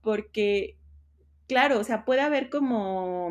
[0.00, 0.78] porque
[1.46, 3.30] claro, o sea, puede haber como,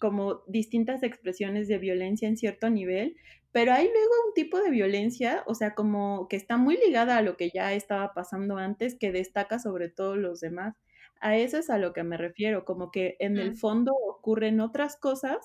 [0.00, 3.16] como distintas expresiones de violencia en cierto nivel,
[3.52, 7.22] pero hay luego un tipo de violencia, o sea, como que está muy ligada a
[7.22, 10.76] lo que ya estaba pasando antes, que destaca sobre todos los demás.
[11.20, 13.42] A eso es a lo que me refiero, como que en uh -huh.
[13.42, 15.38] el fondo ocurren otras cosas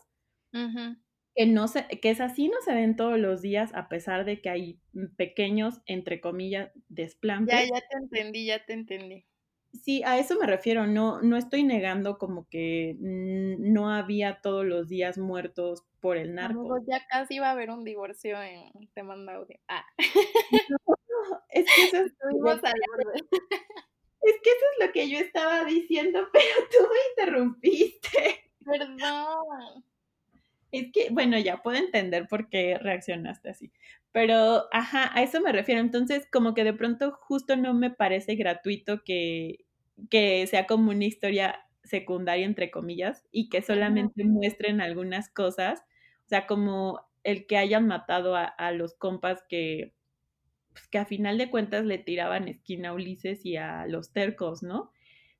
[0.54, 0.98] uh -huh.
[1.36, 4.42] que, no se, que es así no se ven todos los días, a pesar de
[4.42, 4.80] que hay
[5.18, 7.56] pequeños, entre comillas, desplantes.
[7.56, 9.26] Ya, ya te entendí, ya te entendí.
[9.82, 14.88] Sí, a eso me refiero, no, no estoy negando como que no había todos los
[14.88, 16.60] días muertos por el narco.
[16.60, 19.60] Amigos, ya casi iba a haber un divorcio en Te manda audio.
[19.68, 19.86] Ah.
[20.00, 22.12] No, es que eso es,
[24.22, 28.52] es que eso es lo que yo estaba diciendo, pero tú me interrumpiste.
[28.66, 29.84] Perdón.
[30.74, 33.72] Es que, bueno, ya puedo entender por qué reaccionaste así.
[34.12, 35.82] Pero, ajá, a eso me refiero.
[35.82, 39.66] Entonces, como que de pronto justo no me parece gratuito que,
[40.10, 45.82] que sea como una historia secundaria, entre comillas, y que solamente muestren algunas cosas.
[46.26, 49.94] O sea, como el que hayan matado a, a los compas que,
[50.74, 54.64] pues, que a final de cuentas le tiraban esquina a Ulises y a los tercos,
[54.64, 54.92] ¿no?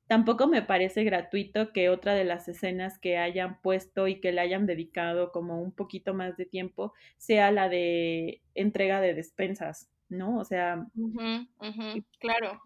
[0.08, 4.42] Tampoco me parece gratuito que otra de las escenas que hayan puesto y que le
[4.42, 10.38] hayan dedicado como un poquito más de tiempo sea la de entrega de despensas, ¿no?
[10.40, 10.86] O sea...
[10.96, 12.62] Uh -huh, uh -huh, claro.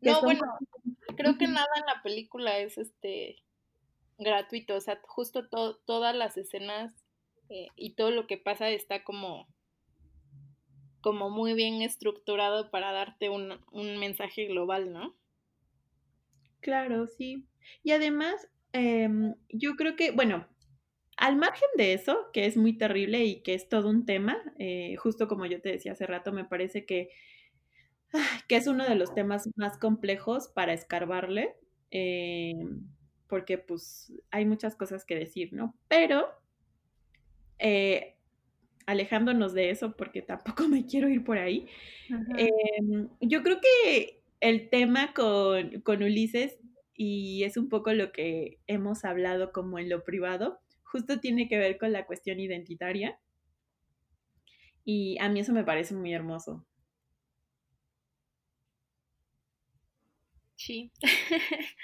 [0.00, 0.24] No, son...
[0.24, 0.42] bueno,
[1.16, 3.36] creo que nada en la película es este
[4.18, 6.92] gratuito, o sea, justo to todas las escenas
[7.48, 9.48] eh, y todo lo que pasa está como
[11.00, 15.16] como muy bien estructurado para darte un, un mensaje global, ¿no?
[16.62, 17.46] Claro, sí.
[17.82, 19.08] Y además, eh,
[19.50, 20.48] yo creo que, bueno,
[21.18, 24.96] al margen de eso, que es muy terrible y que es todo un tema, eh,
[24.96, 27.10] justo como yo te decía hace rato, me parece que,
[28.48, 31.54] que es uno de los temas más complejos para escarbarle,
[31.90, 32.54] eh,
[33.28, 35.76] porque pues hay muchas cosas que decir, ¿no?
[35.88, 36.28] Pero
[37.58, 38.16] eh,
[38.86, 41.66] alejándonos de eso, porque tampoco me quiero ir por ahí,
[42.38, 42.50] eh,
[43.20, 46.58] yo creo que el tema con, con Ulises,
[46.94, 51.58] y es un poco lo que hemos hablado como en lo privado, justo tiene que
[51.58, 53.18] ver con la cuestión identitaria.
[54.84, 56.66] Y a mí eso me parece muy hermoso.
[60.56, 60.90] Sí.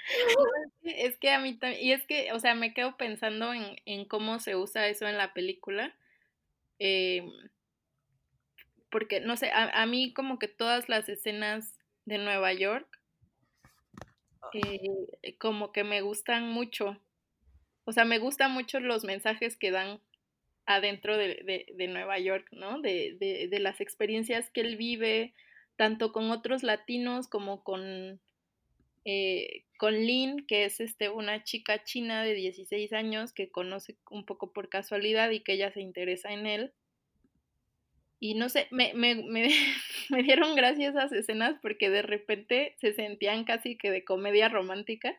[0.83, 4.05] es que a mí también, y es que, o sea, me quedo pensando en, en
[4.05, 5.95] cómo se usa eso en la película.
[6.77, 7.31] Em,
[8.91, 12.87] porque, no sé, a, a, mí como que todas las escenas de Nueva York,
[15.37, 16.99] como que me gustan mucho.
[17.85, 19.99] O sea, me gustan mucho los mensajes que dan
[20.65, 22.79] adentro de, de, Nueva York, ¿no?
[22.81, 25.33] De, de, las experiencias que él vive,
[25.75, 28.19] tanto con otros latinos como con
[29.05, 34.25] eh, con Lynn, que es este, una chica china de 16 años que conoce un
[34.25, 36.73] poco por casualidad y que ella se interesa en él.
[38.19, 39.49] Y no sé, me, me, me,
[40.09, 45.15] me dieron gracias esas escenas porque de repente se sentían casi que de comedia romántica.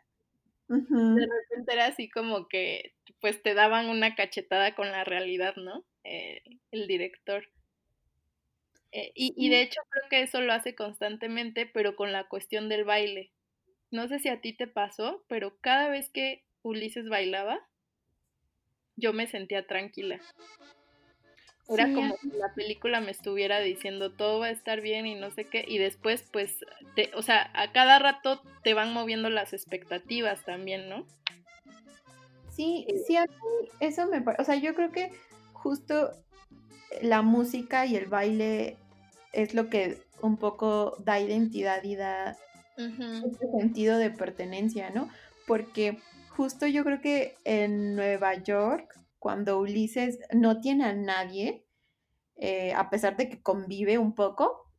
[0.69, 1.15] Uh -huh.
[1.15, 5.85] De repente era así como que pues te daban una cachetada con la realidad, ¿no?
[6.05, 7.49] Eh, el director.
[8.93, 12.69] Eh, y, y, de hecho creo que eso lo hace constantemente, pero con la cuestión
[12.69, 13.31] del baile.
[13.91, 17.67] No sé si a ti te pasó, pero cada vez que Ulises bailaba,
[18.97, 20.21] yo me sentía tranquila.
[21.71, 25.15] Era sí, como si la película me estuviera diciendo todo va a estar bien y
[25.15, 26.57] no sé qué, y después pues,
[26.97, 31.07] te, o sea, a cada rato te van moviendo las expectativas también, ¿no?
[32.51, 35.13] Sí, sí, a mí eso me parece, o sea, yo creo que
[35.53, 36.11] justo
[37.03, 38.77] la música y el baile
[39.33, 42.37] es lo que un poco da identidad y da
[42.77, 45.09] este sentido de pertenencia, ¿no?
[45.47, 45.99] Porque
[46.31, 51.67] justo yo creo que en Nueva York, cuando Ulises no tiene a nadie,
[52.37, 54.73] eh, a pesar de que convive un poco,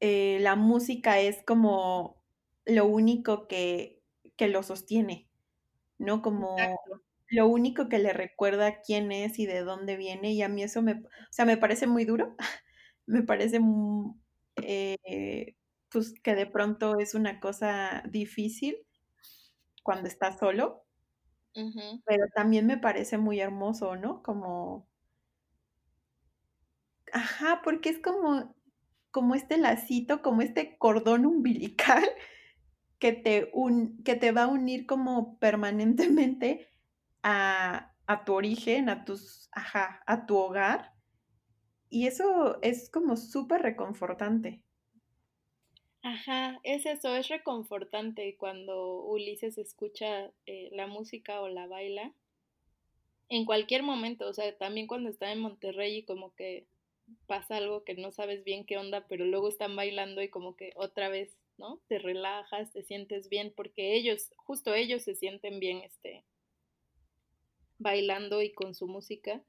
[0.00, 2.22] eh, la música es como
[2.64, 4.02] lo único que,
[4.36, 5.28] que lo sostiene,
[5.98, 6.22] ¿no?
[6.22, 7.02] Como Exacto.
[7.30, 10.82] lo único que le recuerda quién es y de dónde viene, y a mí eso
[10.82, 12.36] me, o sea, me parece muy duro,
[13.06, 14.14] me parece muy,
[14.62, 15.56] eh,
[15.90, 18.78] pues que de pronto es una cosa difícil
[19.82, 20.84] cuando estás solo,
[22.04, 24.22] pero también me parece muy hermoso, ¿no?
[24.22, 24.88] Como,
[27.12, 28.54] ajá, porque es como,
[29.10, 32.04] como este lacito, como este cordón umbilical
[32.98, 36.68] que te, un, que te va a unir como permanentemente
[37.22, 40.94] a, a tu origen, a tus, ajá, a tu hogar.
[41.90, 44.64] Y eso es como súper reconfortante.
[46.02, 52.12] Ajá, es eso, es reconfortante cuando Ulises escucha eh, la música o la baila.
[53.30, 56.66] En cualquier momento, o sea, también cuando está en Monterrey y como que
[57.26, 60.72] pasa algo que no sabes bien qué onda, pero luego están bailando y como que
[60.76, 61.80] otra vez, ¿no?
[61.88, 66.24] Te relajas, te sientes bien, porque ellos, justo ellos se sienten bien, este,
[67.78, 69.42] bailando y con su música.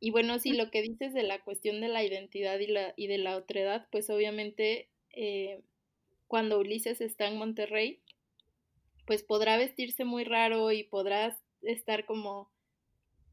[0.00, 3.08] Y bueno, sí, lo que dices de la cuestión de la identidad y, la, y
[3.08, 5.62] de la otredad, pues obviamente eh,
[6.26, 8.00] cuando Ulises está en Monterrey,
[9.06, 12.50] pues podrá vestirse muy raro y podrás estar como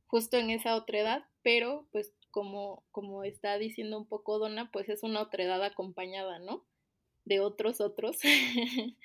[0.08, 5.04] justo en esa otredad, pero pues como, como está diciendo un poco Donna, pues es
[5.04, 6.66] una otredad acompañada, ¿no?
[7.26, 8.18] De otros otros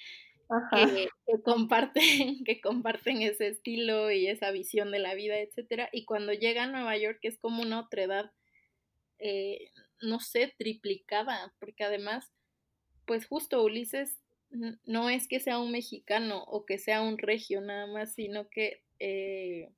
[0.71, 5.89] que, que, comparten, que comparten ese estilo y esa visión de la vida, etcétera.
[5.93, 8.33] Y cuando llega a Nueva York es como una otredad,
[9.19, 9.71] eh,
[10.01, 12.33] no sé, triplicada, porque además
[13.07, 14.19] pues justo Ulises
[14.85, 18.83] no es que sea un mexicano o que sea un regio nada más, sino que
[18.99, 19.71] eh,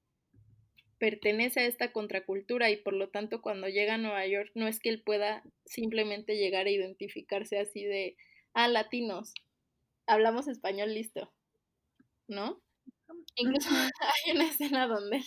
[0.98, 4.80] pertenece a esta contracultura y por lo tanto cuando llega a Nueva York no es
[4.80, 8.16] que él pueda simplemente llegar a identificarse así de,
[8.52, 9.34] ah, latinos,
[10.06, 11.32] hablamos español, listo,
[12.26, 12.60] ¿no?
[13.36, 13.68] Incluso
[14.00, 15.22] hay una escena donde,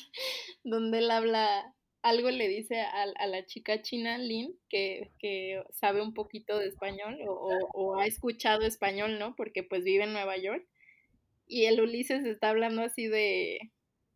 [0.63, 1.73] donde él habla
[2.09, 6.67] algo le dice a, a la chica china, Lynn, que, que, sabe un poquito de
[6.67, 9.35] español o, o, o, ha escuchado español, ¿no?
[9.35, 10.65] Porque pues vive en Nueva York.
[11.47, 13.59] Y el Ulises está hablando así de,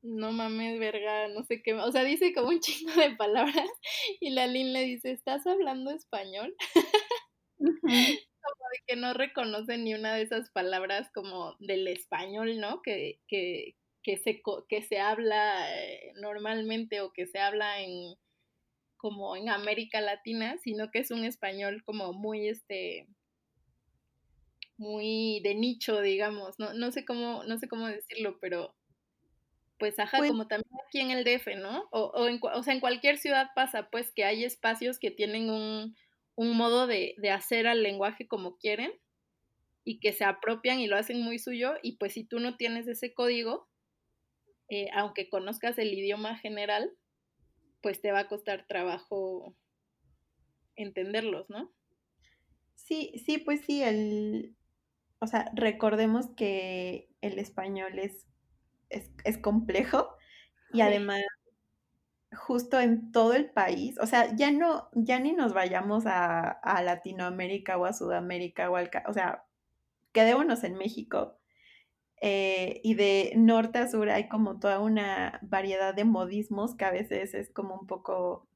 [0.02, 1.74] no mames, verga, no sé qué.
[1.74, 3.70] O sea, dice como un chingo de palabras.
[4.20, 6.56] Y la Lynn le dice, ¿estás hablando español?
[7.64, 8.20] Uh -huh.
[8.42, 12.82] como de que no reconoce ni una de esas palabras como del español, ¿no?
[12.82, 18.16] Que, que, que se, que se habla eh, normalmente o que se habla en
[18.98, 23.08] como en América Latina, sino que es un español como muy este
[24.78, 28.76] muy de nicho, digamos, no, no sé cómo, no sé cómo decirlo, pero
[29.78, 31.88] pues ajá, Pues como también aquí en el DF, ¿no?
[31.92, 35.50] O, o, en, o sea, en cualquier ciudad pasa, pues que hay espacios que tienen
[35.50, 35.96] un,
[36.36, 38.92] un modo de, de, hacer al lenguaje como quieren
[39.84, 42.88] y que se apropian y lo hacen muy suyo y pues si tú no tienes
[42.88, 43.71] ese código,
[44.72, 46.92] eh, aunque conozcas el idioma general,
[47.82, 49.56] pues te va a costar trabajo
[50.76, 51.74] entenderlos, ¿no?
[52.76, 54.56] Sí, sí, pues sí, el,
[55.20, 58.28] o sea, recordemos que el español es,
[58.90, 60.16] es, es complejo
[60.74, 61.22] y además
[62.34, 66.82] justo en todo el país, o sea, ya no, ya ni nos vayamos a, a
[66.82, 69.46] Latinoamérica o a Sudamérica o al, o sea,
[70.14, 71.41] quedémonos en México.
[72.24, 76.92] Eh, y de norte a sur hay como toda una variedad de modismos que a
[76.92, 78.48] veces es como un poco,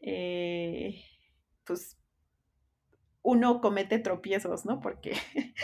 [0.00, 1.02] eh,
[1.64, 1.98] pues,
[3.22, 4.80] uno comete tropiezos, ¿no?
[4.80, 5.12] Porque,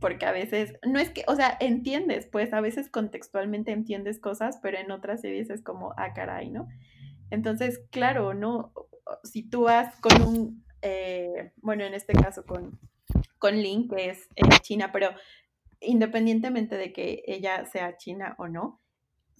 [0.00, 4.58] porque a veces, no es que, o sea, entiendes, pues a veces contextualmente entiendes cosas,
[4.62, 6.68] pero en otras series es como, ah, caray, ¿no?
[7.30, 8.72] Entonces, claro, ¿no?
[9.22, 12.78] Si tú vas con un, eh, bueno, en este caso con,
[13.38, 15.10] con Link, que es eh, China, pero
[15.80, 18.80] independientemente de que ella sea china o no,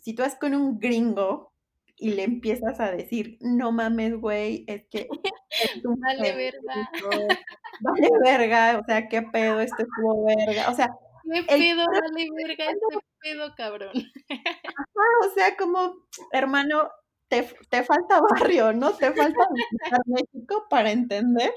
[0.02, 1.52] si tú vas con un gringo
[1.96, 5.08] y le empiezas a decir, no mames, güey, es que
[5.50, 6.90] es vale verga.
[7.80, 10.68] Vale verga, o sea, qué pedo, esto estuvo verga.
[10.68, 10.88] O sea,
[11.32, 12.00] qué pedo, el...
[12.00, 13.92] vale verga, este pedo, cabrón.
[14.30, 15.94] Ajá, o sea, como,
[16.32, 16.90] hermano,
[17.28, 18.90] te, te falta barrio, ¿no?
[18.94, 21.52] Te falta visitar México para entender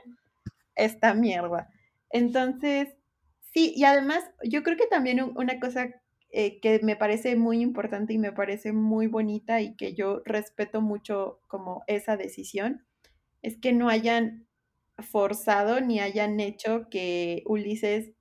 [0.75, 1.69] esta mierda.
[2.11, 2.89] Entonces,
[3.53, 8.13] sí, y además, yo creo que también una cosa eh, que me parece muy importante
[8.13, 12.85] y me parece muy bonita y que yo respeto mucho como esa decisión,
[13.41, 14.47] es que no hayan
[14.97, 18.13] forzado ni hayan hecho que Ulises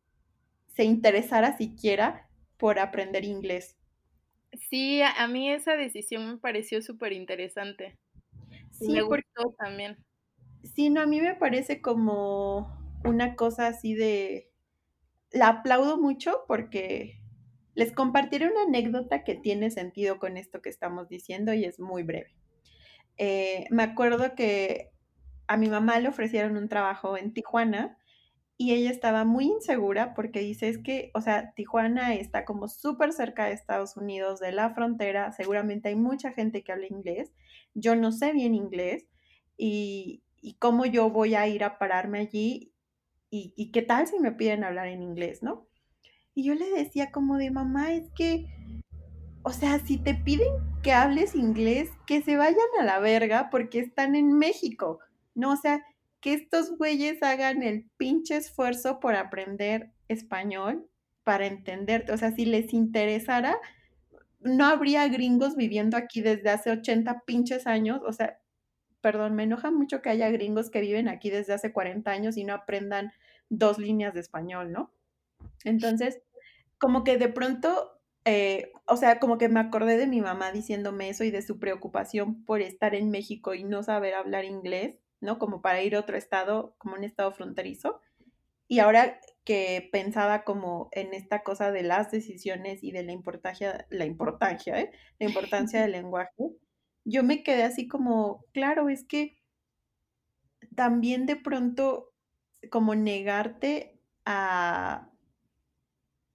[0.75, 3.77] se interesara siquiera por aprender inglés.
[4.69, 7.99] Sí, a mí esa decisión me pareció súper interesante.
[8.73, 9.97] Sí, me gustó porque, también.
[10.65, 14.50] Sí, no, a mí me parece como una cosa así de...
[15.33, 17.21] La aplaudo mucho porque
[17.75, 22.03] les compartiré una anécdota que tiene sentido con esto que estamos diciendo y es muy
[22.03, 22.35] breve.
[23.17, 24.91] Eh, me acuerdo que
[25.47, 27.99] a mi mamá le ofrecieron un trabajo en Tijuana
[28.57, 33.13] y ella estaba muy insegura porque dice es que, o sea, Tijuana está como súper
[33.13, 37.33] cerca de Estados Unidos, de la frontera, seguramente hay mucha gente que habla inglés,
[37.75, 39.07] yo no sé bien inglés
[39.57, 42.70] y, y cómo yo voy a ir a pararme allí
[43.31, 45.67] y, y qué tal si me piden hablar en inglés, ¿no?
[46.35, 48.47] Y yo le decía como de mamá, es que,
[49.43, 50.53] o sea, si te piden
[50.83, 55.01] que hables inglés, que se vayan a la verga porque están en México,
[55.35, 55.53] ¿no?
[55.53, 55.85] O sea,
[56.21, 60.87] que estos güeyes hagan el pinche esfuerzo por aprender español
[61.25, 62.13] para entenderte.
[62.13, 63.59] O sea, si les interesara,
[64.41, 68.01] no habría gringos viviendo aquí desde hace 80 pinches años.
[68.07, 68.40] O sea,
[69.01, 72.45] perdón, me enoja mucho que haya gringos que viven aquí desde hace 40 años y
[72.45, 73.13] no aprendan
[73.49, 74.93] dos líneas de español, ¿no?
[75.65, 76.23] Entonces,
[76.79, 81.09] como que de pronto, eh, o sea, como que me acordé de mi mamá diciéndome
[81.09, 85.39] eso y de su preocupación por estar en México y no saber hablar inglés, ¿no?
[85.39, 88.01] Como para ir a otro estado, como un estado fronterizo.
[88.69, 93.87] Y ahora que pensaba como en esta cosa de las decisiones y de la importancia,
[93.91, 94.93] la importancia, ¿eh?
[95.19, 96.51] La importancia del lenguaje,
[97.11, 99.39] yo me quedé así como, claro, es que
[100.75, 102.13] también de pronto
[102.71, 105.11] como negarte a,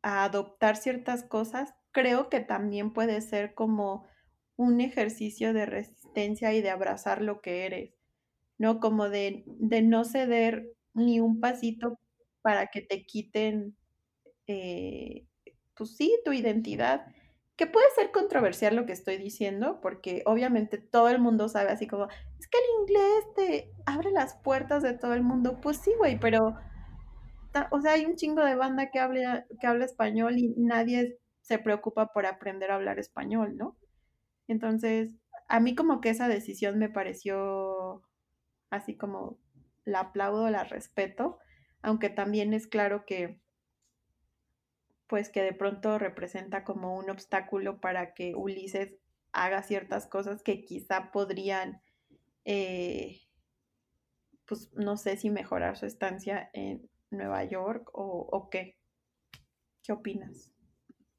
[0.01, 4.05] a adoptar ciertas cosas, creo que también puede ser como
[4.57, 7.93] un ejercicio de resistencia y de abrazar lo que eres,
[8.57, 8.79] ¿no?
[8.79, 11.99] Como de, de no ceder ni un pasito
[12.41, 13.77] para que te quiten,
[14.47, 15.27] eh,
[15.75, 17.07] pues sí, tu identidad,
[17.55, 21.87] que puede ser controversial lo que estoy diciendo, porque obviamente todo el mundo sabe así
[21.87, 22.07] como,
[22.39, 26.19] es que el inglés te abre las puertas de todo el mundo, pues sí, güey,
[26.19, 26.55] pero
[27.71, 31.57] o sea, hay un chingo de banda que habla, que habla español y nadie se
[31.59, 33.77] preocupa por aprender a hablar español, ¿no?
[34.47, 35.13] Entonces,
[35.47, 38.03] a mí como que esa decisión me pareció
[38.69, 39.39] así como
[39.85, 41.39] la aplaudo, la respeto,
[41.81, 43.39] aunque también es claro que
[45.07, 48.95] pues que de pronto representa como un obstáculo para que Ulises
[49.31, 51.81] haga ciertas cosas que quizá podrían,
[52.45, 53.21] eh,
[54.45, 58.77] pues no sé si mejorar su estancia en, Nueva York o, o qué?
[59.83, 60.51] ¿Qué opinas?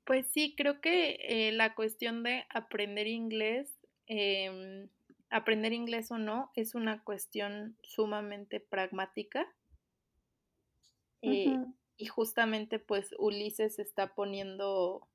[0.05, 3.73] Pues sí, creo que eh, la cuestión de aprender inglés,
[4.07, 4.89] eh,
[5.31, 9.47] aprender inglés o no, es una cuestión sumamente pragmática.
[11.23, 11.76] Uh -huh.
[11.97, 15.09] Y justamente pues Ulises está poniendo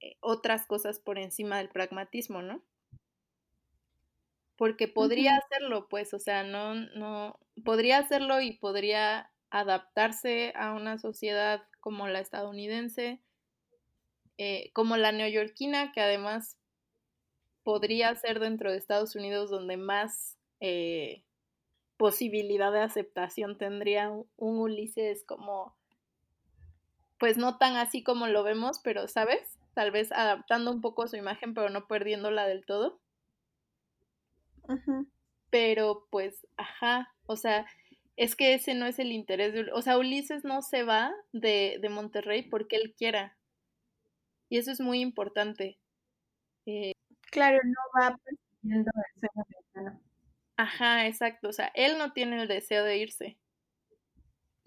[0.00, 2.62] eh, otras cosas por encima del pragmatismo, ¿no?
[4.56, 10.98] Porque podría hacerlo, pues, o sea, no, no, podría hacerlo y podría adaptarse a una
[10.98, 13.20] sociedad como la estadounidense,
[14.38, 16.56] eh, como la neoyorquina, que además
[17.62, 21.22] podría ser dentro de Estados Unidos donde más eh,
[21.96, 25.76] posibilidad de aceptación tendría un, Ulises como,
[27.18, 29.58] pues no tan así como lo vemos, pero, ¿sabes?
[29.74, 33.00] Tal vez adaptando un poco su imagen, pero no perdiéndola del todo.
[35.50, 37.66] Pero pues, ajá, o sea,
[38.16, 39.70] es que ese no es el interés de...
[39.72, 43.36] O sea, Ulises no se va de, de Monterrey porque él quiera.
[44.48, 45.78] Y eso es muy importante.
[46.66, 46.92] Eh,
[47.30, 49.30] claro, no va persiguiendo el
[49.74, 50.00] sueño
[50.56, 51.48] Ajá, exacto.
[51.48, 53.38] O sea, él no tiene el deseo de irse.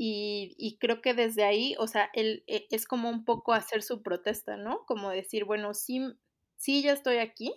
[0.01, 4.01] Y, creo que desde ahí, o sea, él e, es como un poco hacer su
[4.01, 4.85] protesta, ¿no?
[4.85, 6.01] Como decir, bueno, sí,
[6.55, 7.53] sí, ya estoy aquí,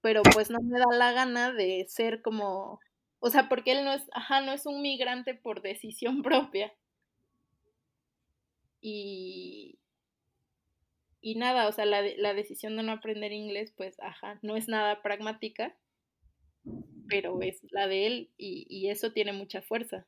[0.00, 2.80] pero pues no me da la gana de ser como
[3.24, 6.72] o sea, porque él no es, ajá, no es un migrante por decisión propia.
[8.80, 9.78] Y,
[11.20, 14.66] y nada, o sea, la, la decisión de no aprender inglés, pues, ajá, no es
[14.66, 15.76] nada pragmática,
[17.08, 20.04] pero es la de él y, y eso tiene mucha fuerza.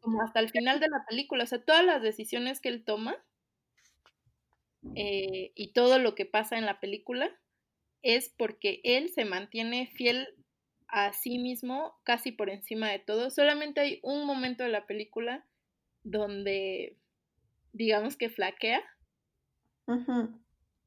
[0.00, 3.16] Como hasta el final de la película, o sea, todas las decisiones que él toma
[4.94, 7.30] eh, y todo lo que pasa en la película
[8.02, 10.28] es porque él se mantiene fiel
[10.88, 13.30] a sí mismo casi por encima de todo.
[13.30, 15.46] Solamente hay un momento de la película
[16.02, 16.96] donde,
[17.72, 18.82] digamos que flaquea,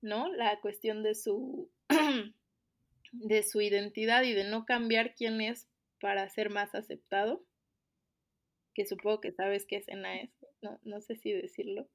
[0.02, 0.32] ¿no?
[0.34, 1.70] La cuestión de su,
[3.12, 5.68] de su identidad y de no cambiar quién es
[6.02, 7.46] para ser más aceptado,
[8.74, 11.88] que supongo que sabes qué escena es, no, no sé si decirlo.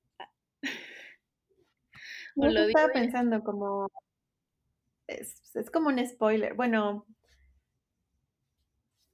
[2.36, 3.88] o lo estaba pensando como...
[5.06, 6.54] Es, es como un spoiler.
[6.54, 7.06] Bueno,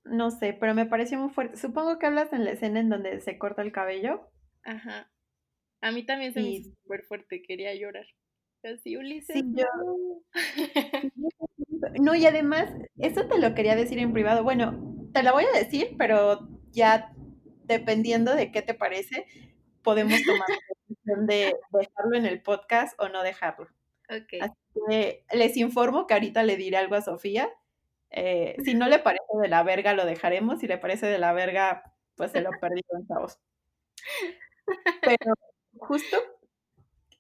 [0.05, 1.57] no sé, pero me pareció muy fuerte.
[1.57, 4.29] Supongo que hablas en la escena en donde se corta el cabello.
[4.65, 5.11] Ajá.
[5.81, 8.07] A mí también se me hizo súper fuerte, quería llorar.
[8.63, 9.37] Así, Ulises.
[9.37, 9.67] Sí, yo...
[12.01, 14.43] no, y además, eso te lo quería decir en privado.
[14.43, 17.14] Bueno, te la voy a decir, pero ya
[17.65, 19.27] dependiendo de qué te parece,
[19.83, 20.59] podemos tomar la
[20.89, 23.67] decisión de dejarlo en el podcast o no dejarlo.
[24.09, 24.43] Ok.
[24.43, 24.55] Así
[24.89, 27.51] que les informo que ahorita le diré algo a Sofía
[28.17, 30.61] eh, si no le parece de la verga, lo dejaremos.
[30.61, 33.41] Si le parece de la verga, pues se lo perdí en chavos.
[35.03, 35.35] Pero
[35.79, 36.17] justo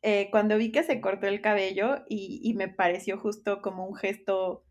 [0.03, 4.64] eh, cuando vi que se cortó el cabello y, me pareció justo como un gesto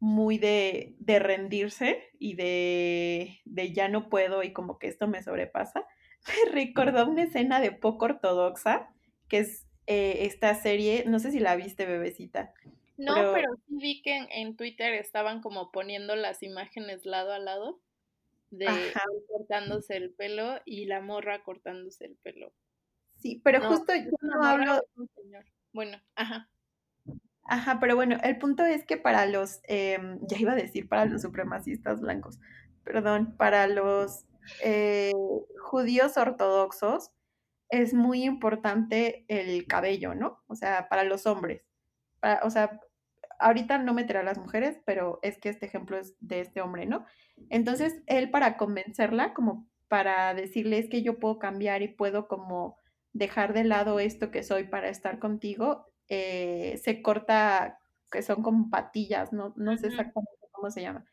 [0.00, 3.40] muy de, rendirse y de,
[3.72, 5.86] ya no puedo y como que esto me sobrepasa,
[6.46, 8.90] me recordó una escena de poco ortodoxa,
[9.28, 12.52] que es eh, esta serie, no sé si la viste, bebecita,
[13.00, 17.80] no, pero, sí vi que en, Twitter estaban como poniendo las imágenes lado a lado
[18.50, 18.68] de
[19.26, 22.52] cortándose el pelo y la morra cortándose el pelo.
[23.16, 24.82] Sí, pero justo yo no hablo.
[25.72, 26.50] Bueno, ajá.
[27.50, 31.04] Ajá, pero bueno, el punto es que para los, em, ya iba a decir para
[31.04, 32.38] los supremacistas blancos,
[32.84, 34.24] perdón, para los
[34.62, 35.10] eh,
[35.60, 37.10] judíos ortodoxos
[37.68, 40.44] es muy importante el cabello, ¿no?
[40.46, 41.64] O sea, para los hombres.
[42.44, 42.80] o sea,
[43.40, 46.86] ahorita no meterá a las mujeres, pero es que este ejemplo es de este hombre,
[46.86, 47.04] ¿no?
[47.48, 52.78] Entonces, él para convencerla, como para decirle es que yo puedo cambiar y puedo como
[53.12, 57.80] dejar de lado esto que soy para estar contigo, eh, se corta,
[58.12, 61.06] que son como patillas, no, no sé exactamente cómo se llama.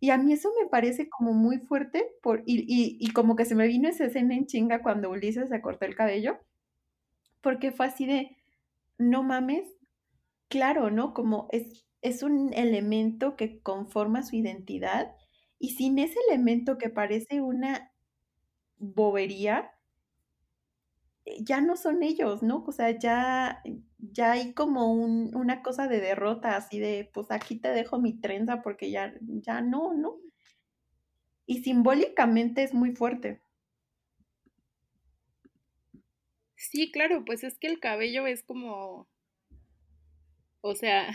[0.00, 3.46] Y a mí eso me parece como muy fuerte, por, y, y, y como que
[3.46, 6.38] se me vino esa escena en chinga cuando Ulises se cortó el cabello,
[7.40, 8.36] porque fue así de,
[8.98, 9.68] no mames,
[10.48, 11.14] claro, ¿no?
[11.14, 15.14] Como es, es un elemento que conforma su identidad
[15.58, 17.92] y sin ese elemento que parece una
[18.78, 19.72] bobería,
[21.40, 22.64] ya no son ellos, ¿no?
[22.66, 23.62] O sea, ya,
[23.98, 28.20] ya hay como un, una cosa de derrota, así de, pues aquí te dejo mi
[28.20, 30.16] trenza porque ya, ya no, ¿no?
[31.46, 33.40] Y simbólicamente es muy fuerte.
[36.56, 39.08] Sí, claro, pues es que el cabello es como
[40.60, 41.08] o sea,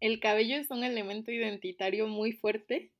[0.00, 2.92] el cabello es un elemento identitario muy fuerte.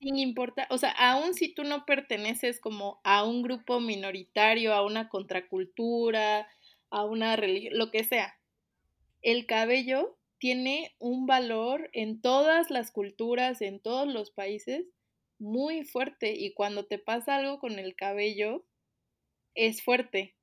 [0.00, 4.84] Sin importar, o sea, aún si tú no perteneces como a un grupo minoritario, a
[4.84, 6.48] una contracultura,
[6.90, 8.34] a una religión, lo que sea,
[9.22, 14.86] el cabello tiene un valor en todas las culturas, en todos los países,
[15.38, 18.66] muy fuerte y cuando te pasa algo con el cabello,
[19.54, 20.36] es fuerte.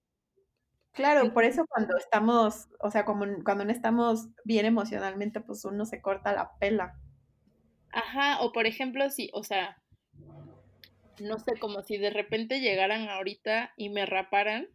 [0.94, 5.86] Claro, por eso cuando estamos, o sea, como cuando no estamos bien emocionalmente, pues uno
[5.86, 6.98] se corta la pela.
[7.96, 9.82] Ajá, o por ejemplo, si, o sea,
[11.22, 14.68] no sé, como si de repente llegaran ahorita y me raparan,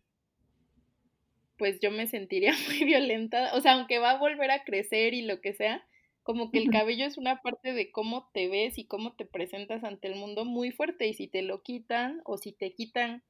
[1.59, 3.55] pues yo me sentiría muy violenta.
[3.55, 5.87] O sea, aunque va a volver a crecer y lo que sea,
[6.23, 9.85] como que el cabello es una parte de cómo te ves y cómo te presentas
[9.85, 11.07] ante el mundo muy fuerte.
[11.07, 13.23] Y si te lo quitan o si te quitan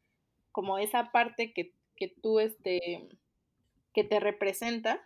[0.53, 3.09] como esa parte que, que tú, este,
[3.93, 5.03] que te representa,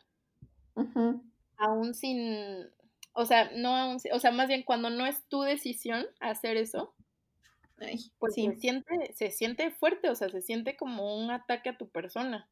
[1.57, 2.69] aún sin,
[3.15, 6.95] o sea, no o sea, más bien cuando no es tu decisión hacer eso,
[8.19, 11.89] pues se, siente, se siente fuerte, o sea, se siente como un ataque a tu
[11.89, 12.49] persona.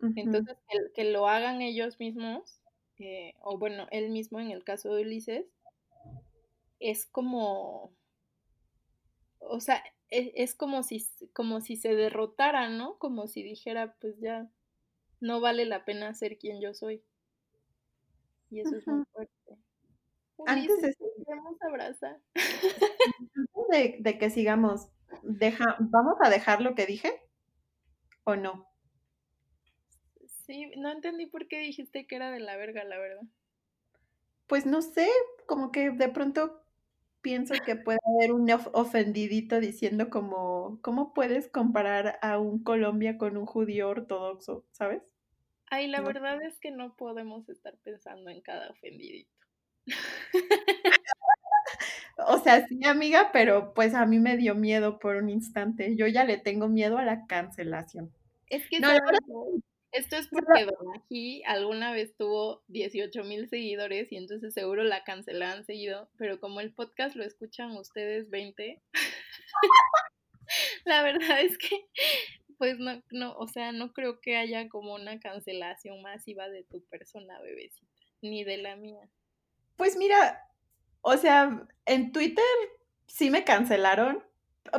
[0.00, 0.56] Entonces,
[0.94, 2.60] que, lo hagan ellos mismos,
[2.98, 5.46] eh, o bueno, él mismo en el caso de Ulises,
[6.78, 7.92] es como,
[9.40, 12.96] o sea, e, es, como, si, como si se derrotara, ¿no?
[12.98, 14.48] Como si dijera, pues ya,
[15.20, 17.02] no vale la pena ser quien yo soy.
[18.50, 19.37] Y eso es muy fuerte.
[20.46, 20.94] Antes de,
[21.60, 22.20] abrazar.
[23.70, 24.88] de, de que sigamos,
[25.22, 27.20] deja, ¿vamos a dejar lo que dije?
[28.24, 28.68] ¿O no?
[30.46, 33.22] Sí, no entendí por qué dijiste que era de la verga, la verdad.
[34.46, 35.08] Pues no sé,
[35.46, 36.62] como que de pronto
[37.20, 43.36] pienso que puede haber un ofendidito diciendo como, ¿cómo puedes comparar a un Colombia con
[43.36, 45.02] un judío ortodoxo, sabes?
[45.70, 49.37] Ay, la verdad es que no podemos estar pensando en cada ofendidito.
[52.26, 55.96] O sea, sí, amiga, pero pues a mí me dio miedo por un instante.
[55.96, 58.12] Yo ya le tengo miedo a la cancelación.
[58.48, 58.88] Es que no,
[59.92, 65.64] esto es porque Donají alguna vez tuvo 18 mil seguidores y entonces seguro la cancelaban
[65.64, 68.82] seguido, pero como el podcast lo escuchan ustedes 20,
[70.84, 71.86] la verdad es que
[72.58, 76.84] pues no, no, o sea, no creo que haya como una cancelación masiva de tu
[76.86, 77.86] persona, bebecita,
[78.20, 79.08] ni de la mía.
[79.78, 80.44] Pues mira,
[81.02, 82.44] o sea, en Twitter
[83.06, 84.24] sí me cancelaron,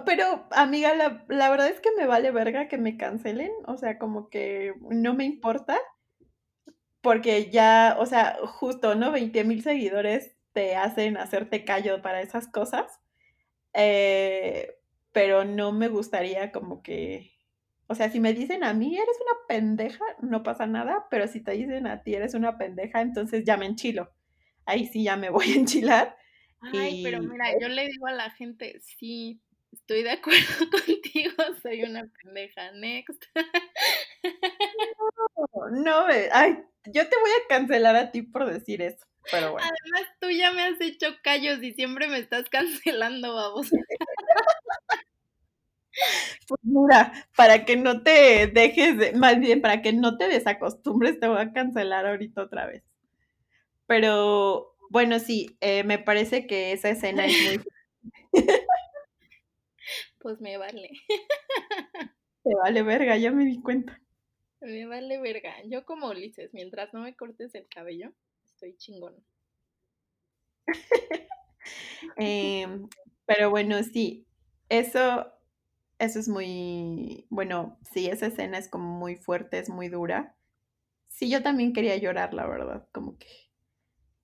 [0.06, 3.98] pero, amiga, la, la, verdad es que me vale verga que me cancelen, o sea,
[3.98, 5.80] como que no me importa,
[7.02, 9.12] porque ya, o sea, justo, ¿no?
[9.12, 13.00] 20 mil seguidores te hacen hacerte callo para esas cosas,
[13.74, 14.76] eh,
[15.14, 17.32] pero no me gustaría como que,
[17.88, 21.42] o sea, si me dicen a mí eres una pendeja, no pasa nada, pero si
[21.42, 24.12] te dicen a ti eres una pendeja, entonces ya me enchilo.
[24.70, 26.18] Ahí sí ya me voy a enchilar.
[26.62, 29.42] Ay, pero mira, yo le digo a la gente, sí,
[29.72, 30.40] Estoy de acuerdo
[30.72, 32.72] contigo, soy una pendeja.
[32.74, 33.24] Next.
[35.54, 39.68] No, no, ay, yo te voy a cancelar a ti por decir eso, pero bueno.
[39.68, 43.70] Además, tú ya me has hecho callos y siempre me estás cancelando, vamos.
[46.48, 51.20] Pues mira, para que no te dejes, de, más bien para que no te desacostumbres,
[51.20, 52.84] te voy a cancelar ahorita otra vez.
[53.90, 57.64] Pero bueno, sí, eh, me parece que esa escena es muy
[60.20, 60.92] pues me vale.
[62.44, 64.00] Te vale verga, ya me di cuenta.
[64.62, 65.56] Me vale verga.
[65.66, 68.14] Yo como Ulises, mientras no me cortes el cabello,
[68.46, 69.16] estoy chingón.
[72.18, 72.88] Em,
[73.26, 74.28] pero bueno, sí,
[74.70, 75.26] eso,
[75.98, 80.36] eso es muy, bueno, sí, esa escena es como muy fuerte, es muy dura.
[81.08, 83.49] Sí, yo también quería llorar, la verdad, como que,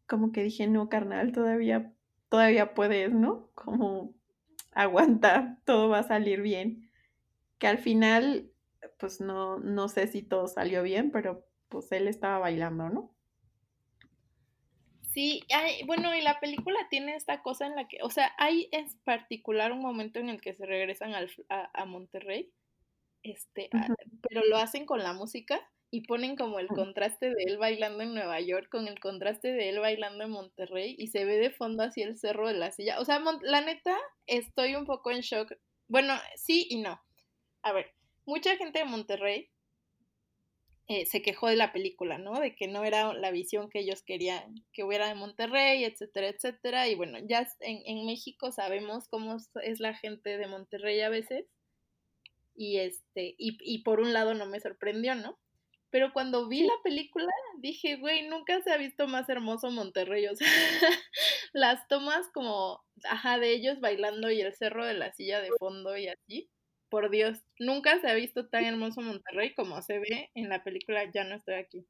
[0.08, 1.94] como que dije, no, carnal, todavía,
[2.30, 3.50] todavía puedes, ¿no?
[3.56, 4.14] Como
[4.72, 6.90] aguanta, todo va a salir bien.
[7.58, 8.52] Que al final,
[9.00, 13.16] pues no, no sé si todo salió bien, pero pues él estaba bailando, ¿no?
[15.16, 15.42] Sí,
[15.86, 19.72] bueno, y la película tiene esta cosa en la que, o sea, hay en particular
[19.72, 22.52] un momento en el que se regresan a, Monterrey,
[23.24, 23.70] este,
[24.28, 25.62] pero lo hacen con la música
[25.92, 29.70] y ponen como el contraste de él bailando en Nueva York con el contraste de
[29.70, 33.00] él bailando en Monterrey y se ve de fondo así el cerro de la silla.
[33.00, 35.54] O sea, la neta, estoy un poco en shock.
[35.88, 37.00] Bueno, sí y no.
[37.64, 37.94] A ver,
[38.26, 39.50] mucha gente de Monterrey
[40.88, 42.40] eh, se quejó de la película, ¿no?
[42.40, 46.88] De que no era la visión que ellos querían que hubiera de Monterrey, etcétera, etcétera.
[46.88, 51.46] Y bueno, ya en, en México sabemos cómo es la gente de Monterrey a veces.
[52.56, 55.38] Y este, y, y por un lado no me sorprendió, ¿no?
[55.96, 60.28] Pero cuando vi la película, dije, güey, nunca se ha visto más hermoso Monterrey.
[60.28, 60.46] O sea,
[61.54, 65.96] las tomas como, ajá, de ellos bailando y el cerro de la silla de fondo
[65.96, 66.50] y así.
[66.90, 71.10] Por Dios, nunca se ha visto tan hermoso Monterrey como se ve en la película
[71.14, 71.88] Ya no estoy aquí.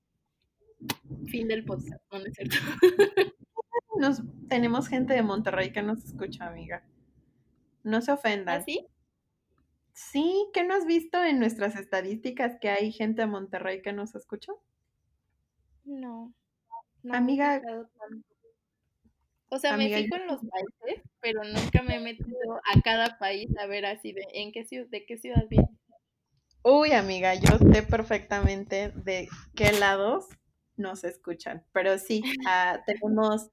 [1.26, 2.58] Fin del podcast, no es cierto.
[3.98, 6.84] Nos, tenemos gente de Monterrey que nos escucha, amiga.
[7.82, 8.64] no se ¿Ah, ofendan.
[8.66, 8.86] sí?
[9.96, 14.14] Sí, ¿qué no has visto en nuestras estadísticas que hay gente de Monterrey que nos
[14.14, 14.52] escucha?
[15.86, 16.34] No.
[17.10, 17.62] Amiga.
[19.50, 23.18] O sea, me amiga, fijo en los países, pero nunca me he metido a cada
[23.18, 25.70] país a ver así de en qué ciudad, de qué ciudad viene.
[26.64, 30.28] uy, amiga, yo sé perfectamente de qué lados
[30.76, 33.50] nos escuchan, pero sí, ah, tenemos,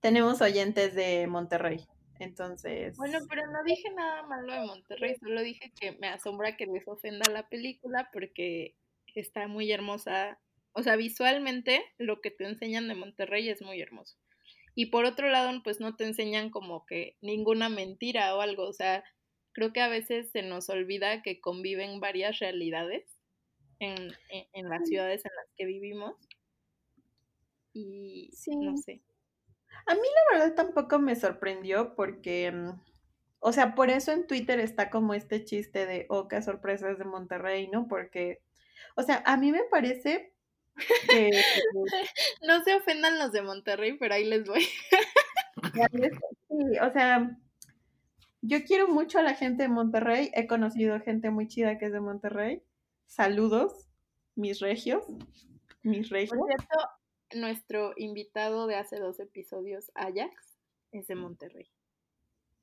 [0.00, 1.86] tenemos oyentes de Monterrey,
[2.20, 6.66] entonces, Bueno, pero no dije nada malo de Monterrey, solo dije que me asombra que
[6.66, 8.74] les ofenda la película porque
[9.14, 10.38] está muy hermosa.
[10.72, 14.16] O sea, visualmente lo que te enseñan de Monterrey es muy hermoso.
[14.74, 18.64] Y por otro lado, pues no te enseñan como que ninguna mentira o algo.
[18.68, 19.04] O sea,
[19.52, 23.04] creo que a veces se nos olvida que conviven varias realidades
[23.78, 23.94] en,
[24.30, 26.14] en- en las ciudades en las que vivimos.
[27.72, 28.54] Y Sí.
[28.56, 29.00] no sé.
[29.86, 32.80] A mí la verdad tampoco me sorprendió porque, mm,
[33.40, 37.04] o sea, por eso en Twitter está como este chiste de, oh, qué sorpresas de
[37.04, 37.88] Monterrey, ¿no?
[37.88, 38.42] Porque,
[38.96, 40.34] o sea, a mí me parece
[41.08, 41.30] que,
[42.42, 44.66] No se ofendan los de Monterrey, pero ahí les voy.
[46.48, 47.38] sí, o sea,
[48.42, 51.92] yo quiero mucho a la gente de Monterrey, he conocido gente muy chida que es
[51.92, 52.62] de Monterrey.
[53.06, 53.88] Saludos,
[54.34, 55.04] mis regios,
[55.82, 56.38] mis regios.
[56.38, 56.78] Por cierto,
[57.34, 60.58] nuestro invitado de hace dos episodios, Ajax,
[60.92, 61.70] es de Monterrey.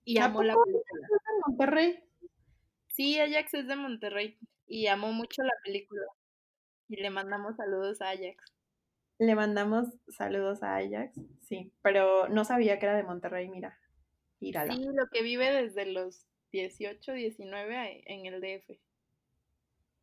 [0.04, 0.82] Y ¿A amó la película.
[1.04, 2.04] es de Monterrey?
[2.88, 4.38] Sí, Ajax es de Monterrey
[4.68, 6.04] y amó mucho la película.
[6.88, 8.54] Y le mandamos saludos a Ajax.
[9.20, 13.78] Le mandamos saludos a Ajax, sí, pero no sabía que era de Monterrey, mira.
[14.40, 18.82] Sí, lo que vive desde los 18, 19 a- en el DF.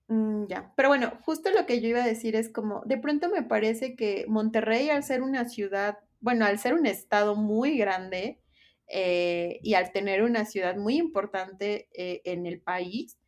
[0.09, 3.29] Mm, ya, pero bueno, justo lo que yo iba a decir es como, de pronto
[3.29, 8.41] me parece que Monterrey al ser una ciudad, bueno, al ser un estado muy grande
[8.87, 13.19] eh, y al tener una ciudad muy importante eh, en el país,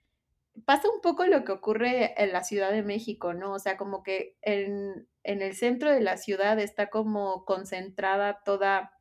[0.64, 3.52] pasa un poco lo que ocurre en la Ciudad de México, ¿no?
[3.52, 8.92] O sea, como que en, en el centro de la ciudad está como concentrada toda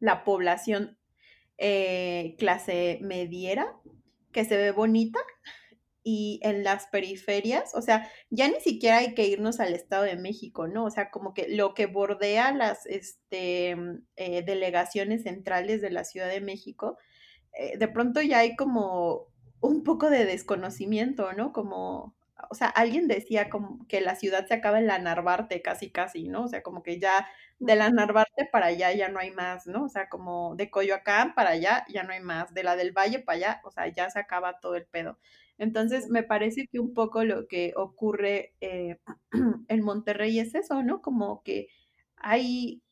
[0.00, 0.98] la población
[1.58, 3.76] eh, clase mediera,
[4.32, 5.20] que se ve bonita
[6.08, 10.14] y en las periferias, o sea, ya ni siquiera hay que irnos al Estado de
[10.14, 10.84] México, ¿no?
[10.84, 16.04] O sea, como que lo que bordea las este, mm, eh, delegaciones centrales de la
[16.04, 16.96] Ciudad de México,
[17.54, 19.26] eh, de pronto ya hay como
[19.60, 21.52] un poco de desconocimiento, ¿no?
[21.52, 22.14] Como,
[22.50, 26.28] o sea, alguien decía como que la ciudad se acaba en la Narvarte, casi, casi,
[26.28, 26.44] ¿no?
[26.44, 27.26] O sea, como que ya
[27.58, 29.84] de la Narvarte para allá ya no hay más, ¿no?
[29.86, 33.18] O sea, como de Coyoacán para allá ya no hay más, de la del Valle
[33.18, 35.18] para allá, o sea, ya se acaba todo el pedo.
[35.58, 38.98] Entonces, me parece que un poco lo que ocurre eh,
[39.68, 41.00] en Monterrey es eso, ¿no?
[41.00, 41.68] Como que
[42.16, 42.82] hay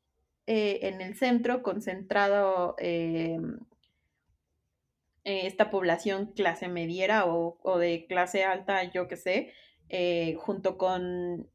[0.47, 3.39] eh, en el centro concentrado eh,
[5.25, 9.53] esta población clase mediera o, o de clase alta, yo qué sé,
[10.37, 11.49] junto con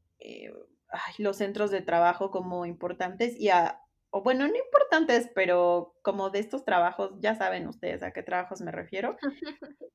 [1.20, 3.82] los centros de trabajo como importantes y a,
[4.12, 8.62] o bueno, no importantes, pero como de estos trabajos, ya saben ustedes a qué trabajos
[8.62, 9.18] me refiero.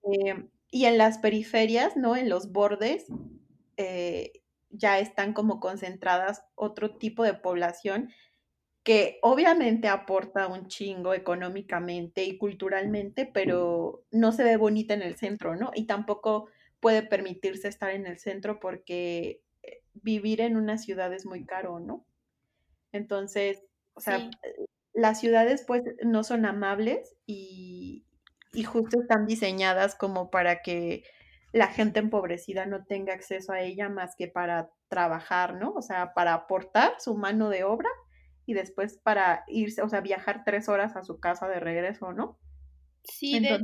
[0.07, 2.15] Eh, y en las periferias, ¿no?
[2.15, 3.07] En los bordes,
[3.79, 4.33] eh,
[4.69, 8.11] ya están como concentradas otro tipo de población
[8.83, 15.17] que obviamente aporta un chingo económicamente y culturalmente, pero no se ve bonita en el
[15.17, 15.71] centro, ¿no?
[15.75, 16.49] Y tampoco
[16.81, 21.81] puede permitirse estar en el centro porque eh, vivir en una ciudad es muy caro,
[21.81, 22.05] ¿no?
[22.93, 23.63] Entonces,
[23.95, 24.31] o sea, Sí,
[24.95, 28.07] las ciudades pues no son amables y,
[28.53, 31.03] y justo están diseñadas como para que
[31.53, 35.73] la gente empobrecida no tenga acceso a ella más que para trabajar, ¿no?
[35.73, 37.89] O sea, para aportar su mano de obra
[38.47, 42.39] y después para irse, o sea, viajar tres horas a su casa de regreso, ¿no?
[43.05, 43.63] sí, de hecho,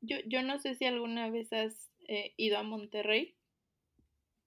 [0.00, 3.36] yo, yo no sé si alguna vez has eh, ido a Monterrey,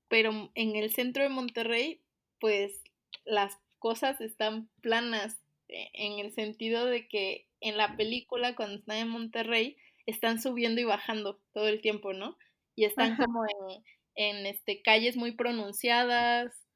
[0.08, 2.02] pero en el centro de Monterrey,
[2.40, 2.84] pues
[3.26, 5.38] las cosas están planas,
[5.70, 10.82] eh, en el sentido de que en la película, cuando están en Monterrey, están subiendo
[10.82, 12.38] y bajando todo el tiempo, ¿no?
[12.76, 13.84] Y están ajá, como en,
[14.16, 16.68] en este, calles muy pronunciadas,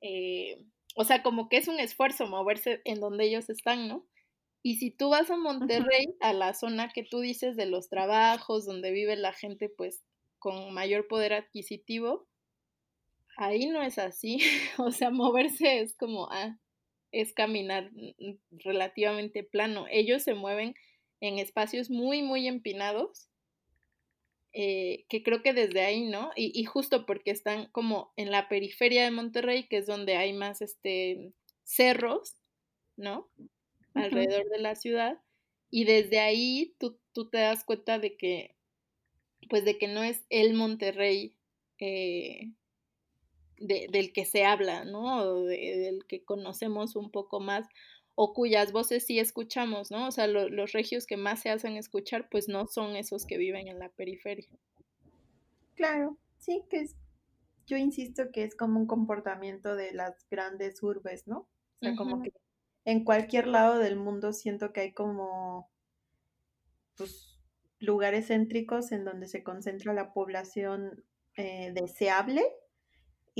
[0.00, 0.58] eh,
[0.96, 4.06] o sea, como que es un esfuerzo moverse en donde ellos están, ¿no?
[4.62, 8.66] Y si tú vas a Monterrey, a la zona que tú dices de los trabajos,
[8.66, 10.02] donde vive la gente pues
[10.38, 12.28] con mayor poder adquisitivo,
[13.40, 14.38] ahí no es así.
[14.78, 16.58] O sea, moverse es como, ah,
[17.12, 19.86] es caminar mm, relativamente plano.
[19.90, 20.74] Ellos se mueven
[21.20, 23.28] en espacios muy, muy empinados,
[24.52, 26.30] eh, que creo que desde ahí, ¿no?
[26.36, 30.32] Y, y justo porque están como en la periferia de Monterrey, que es donde hay
[30.32, 31.32] más este
[31.64, 32.36] cerros,
[32.96, 33.30] ¿no?
[33.94, 35.18] alrededor de la ciudad.
[35.70, 38.56] Y desde ahí tú, tú te das cuenta de que,
[39.48, 41.36] pues de que no es el Monterrey
[41.78, 42.52] eh,
[43.60, 45.44] del que se habla, ¿no?
[45.44, 47.66] del que conocemos un poco más
[48.14, 50.08] o cuyas voces sí escuchamos, ¿no?
[50.08, 53.68] O sea, los regios que más se hacen escuchar, pues no son esos que viven
[53.68, 54.48] en la periferia.
[55.74, 56.96] Claro, sí, que es,
[57.66, 61.38] yo insisto que es como un comportamiento de las grandes urbes, ¿no?
[61.38, 61.48] O
[61.80, 62.32] sea, como que
[62.84, 65.70] en cualquier lado del mundo siento que hay como,
[66.96, 67.38] pues,
[67.78, 71.04] lugares céntricos en donde se concentra la población
[71.36, 72.44] eh, deseable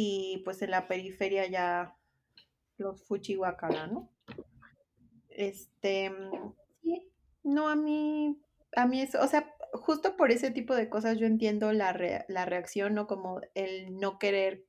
[0.03, 1.95] y pues en la periferia ya
[2.79, 4.11] los fuchihuacala, ¿no?
[5.29, 6.11] Este,
[6.83, 8.41] sí, no, a mí,
[8.75, 12.45] a mí eso, o sea, justo por ese tipo de cosas yo entiendo la, la
[12.47, 13.07] reacción, ¿no?
[13.07, 14.65] Como el no querer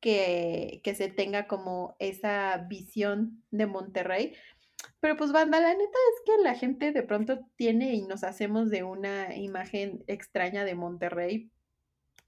[0.00, 4.34] que, que, se tenga como esa visión de Monterrey.
[5.00, 8.70] Pero pues banda, la neta es que la gente de pronto tiene y nos hacemos
[8.70, 11.50] de una imagen extraña de Monterrey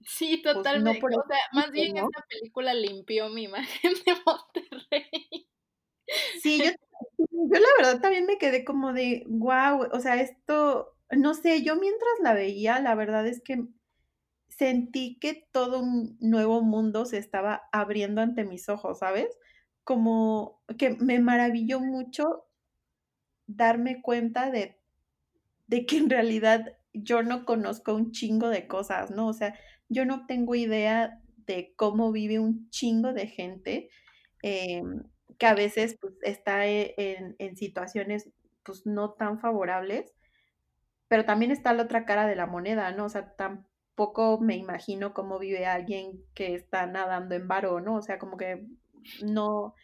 [0.05, 1.05] Sí, pues, totalmente.
[1.05, 5.47] o sea, más bien esta película limpió mi imagen de Monterrey.
[6.41, 6.71] Sí, yo,
[7.17, 11.75] yo la verdad también me quedé como de, wow, o sea, esto, no sé, yo
[11.75, 13.65] mientras la veía, la verdad es que
[14.49, 19.27] sentí que todo un nuevo mundo se estaba abriendo ante mis ojos, ¿sabes?
[19.83, 22.45] Como que me maravilló mucho
[23.47, 24.79] darme cuenta de,
[25.67, 29.27] de que en realidad yo no conozco un chingo de cosas, ¿no?
[29.27, 29.57] O sea,
[29.91, 33.89] yo no tengo idea de cómo vive un chingo de gente
[34.41, 35.03] em,
[35.37, 38.29] que a veces pues, está e, en, situaciones
[38.63, 40.13] pues no tan favorables,
[41.09, 43.05] pero también está la otra cara de la moneda, ¿no?
[43.05, 47.97] O sea, tampoco me imagino cómo vive alguien que está nadando en varo, ¿no?
[47.97, 48.65] O sea, como que
[49.23, 49.75] no...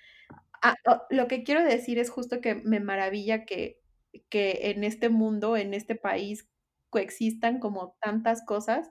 [0.61, 0.75] Ah,
[1.09, 3.81] lo que quiero decir es justo que me maravilla que,
[4.29, 6.49] que en este mundo, en este país,
[6.89, 8.89] coexistan como tantas cosas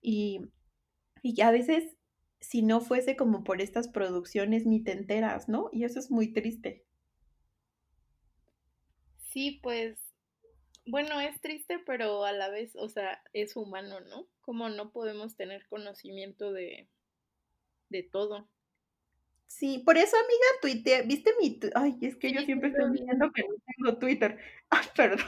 [0.00, 0.40] y,
[1.22, 1.96] y a veces,
[2.40, 5.70] si no fuese como por estas producciones, ni te enteras, ¿no?
[5.72, 6.86] Y eso es muy triste.
[9.30, 9.98] Sí, pues,
[10.86, 14.26] bueno, es triste, pero a la vez, o sea, es humano, ¿no?
[14.40, 16.88] Como no podemos tener conocimiento de,
[17.90, 18.48] de todo.
[19.46, 23.42] Sí, por eso, amiga, tuite, viste mi, ay, es que yo siempre estoy viendo que
[23.42, 24.38] no tengo Twitter.
[24.70, 25.26] Ay, perdón.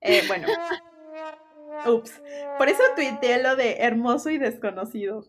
[0.00, 0.48] eh, bueno,
[1.84, 2.22] Ups.
[2.58, 5.28] Por eso tuiteé lo de hermoso y desconocido.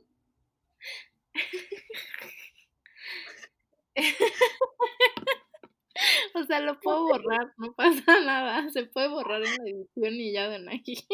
[6.35, 8.69] o sea, lo puedo borrar, no pasa nada.
[8.69, 10.93] Se puede borrar en la edición y ya de aquí.
[10.93, 11.07] es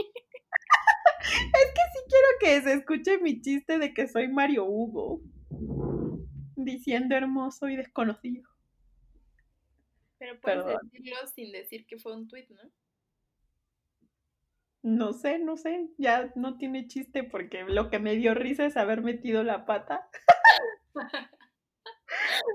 [1.73, 5.21] que sí quiero que se escuche mi chiste de que soy Mario Hugo.
[6.55, 8.49] Diciendo hermoso y desconocido.
[10.19, 12.61] Pero puedes decirlo sin decir que fue un tweet, ¿no?
[14.83, 18.75] No sé, no sé, ya no tiene chiste porque lo que me dio risa es
[18.75, 20.09] haber metido la pata.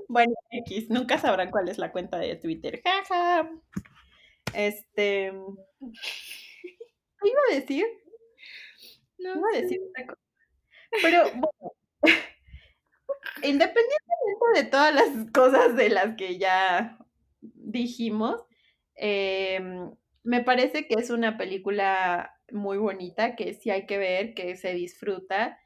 [0.08, 2.82] bueno, X, nunca sabrán cuál es la cuenta de Twitter.
[2.84, 3.50] Jaja.
[4.52, 5.32] Este.
[5.80, 7.86] ¿Qué iba a decir?
[9.18, 9.38] No.
[9.38, 10.22] Iba a decir otra cosa.
[11.02, 11.72] Pero bueno,
[13.42, 16.98] independientemente de todas las cosas de las que ya
[17.40, 18.44] dijimos,
[18.96, 19.60] eh,
[20.22, 24.74] me parece que es una película muy bonita, que sí hay que ver, que se
[24.74, 25.58] disfruta,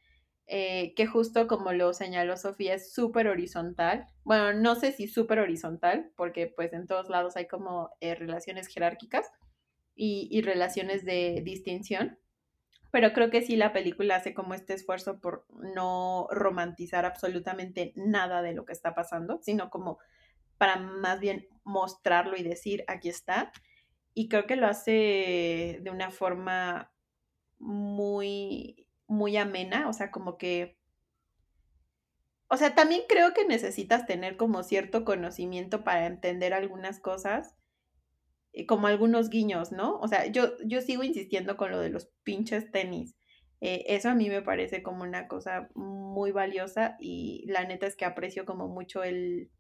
[0.47, 4.07] eh, que justo como lo señaló Sofía, es súper horizontal.
[4.25, 8.69] Bueno, no sé si súper horizontal, porque pues en todos lados hay como eh, relaciones
[8.69, 9.31] jerárquicas
[9.95, 12.19] y, y relaciones de distinción,
[12.91, 18.43] pero creo que sí la película hace como este esfuerzo por no romantizar absolutamente nada
[18.43, 19.99] de lo que está pasando, sino como
[20.59, 23.51] para más bien mostrarlo y decir, aquí está
[24.15, 26.93] y creo que lo hace de una forma
[27.59, 30.79] muy, muy amena, o sea, como que...
[32.49, 37.57] O sea, también creo que necesitas tener como cierto conocimiento para entender algunas cosas,
[38.53, 39.99] eh, como algunos guiños, ¿no?
[40.01, 43.17] O sea, yo, yo sigo insistiendo con lo de los pinches tenis.
[43.63, 47.97] Eh, eso a mí me parece como una cosa muy valiosa y la neta es
[47.97, 49.51] que aprecio como mucho el,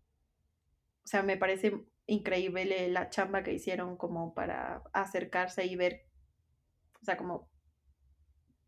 [1.04, 1.72] o sea, me parece
[2.06, 6.06] increíble la chamba que hicieron como para acercarse y ver,
[7.00, 7.50] o sea, como,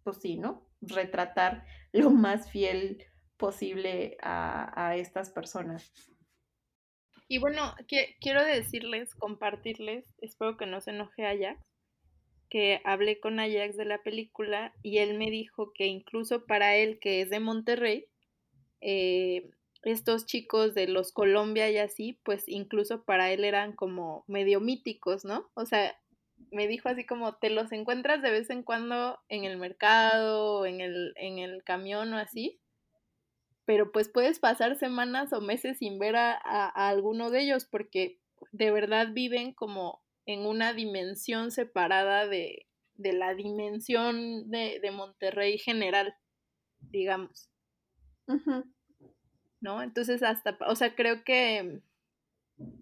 [0.02, 0.68] pues sí, ¿no?
[0.80, 3.04] Retratar lo más fiel
[3.36, 5.92] posible a, estas personas.
[7.26, 7.74] Y bueno,
[8.20, 11.60] quiero decirles, compartirles, espero que no se enoje Ajax,
[12.48, 16.98] que hablé con Ajax de la película y él me dijo que incluso para él,
[17.00, 18.06] que es de Monterrey,
[18.80, 19.50] eh,
[19.84, 25.24] estos chicos de los Colombia y así, pues incluso para él eran como medio míticos,
[25.24, 25.50] ¿no?
[25.54, 25.94] O sea,
[26.50, 30.80] me dijo así como te los encuentras de vez en cuando en el mercado, en
[30.80, 32.60] el, en el camión o así,
[33.66, 38.20] pero pues puedes pasar semanas o meses sin ver a, a, alguno de ellos porque
[38.52, 45.58] de verdad viven como en una dimensión separada de, de la dimensión de, de, Monterrey
[45.58, 46.14] general,
[46.80, 47.50] digamos.
[49.64, 49.82] ¿No?
[49.82, 51.80] Entonces hasta, o sea, creo que,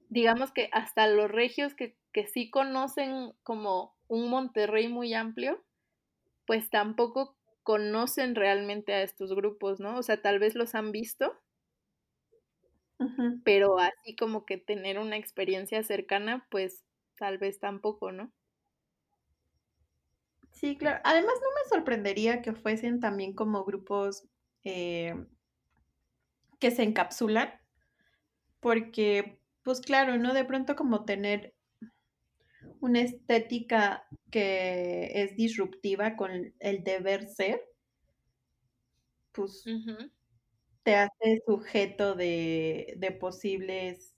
[0.08, 5.62] digamos que hasta los regios que, que sí conocen como un Monterrey muy amplio,
[6.46, 9.98] pues tampoco conocen realmente a estos grupos, ¿no?
[9.98, 11.36] O sea, tal vez los han visto,
[13.44, 16.82] pero así como que tener una experiencia cercana, pues
[17.16, 18.32] tal vez tampoco, ¿no?
[20.52, 21.00] Sí, claro.
[21.04, 24.24] Además, no me sorprendería que fuesen también como grupos
[24.64, 25.14] eh,
[26.62, 27.50] que se encapsulan,
[28.60, 30.32] porque, pues claro, ¿no?
[30.32, 31.54] De pronto como tener
[32.80, 37.62] una estética que es disruptiva con el deber ser,
[39.32, 39.64] pues
[40.84, 44.16] te hace sujeto de, de posibles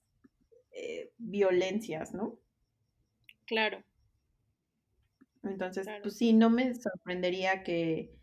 [0.72, 2.40] eh, violencias, ¿no?
[3.46, 3.84] Claro.
[5.44, 8.18] Entonces, pues sí, no me sorprendería que,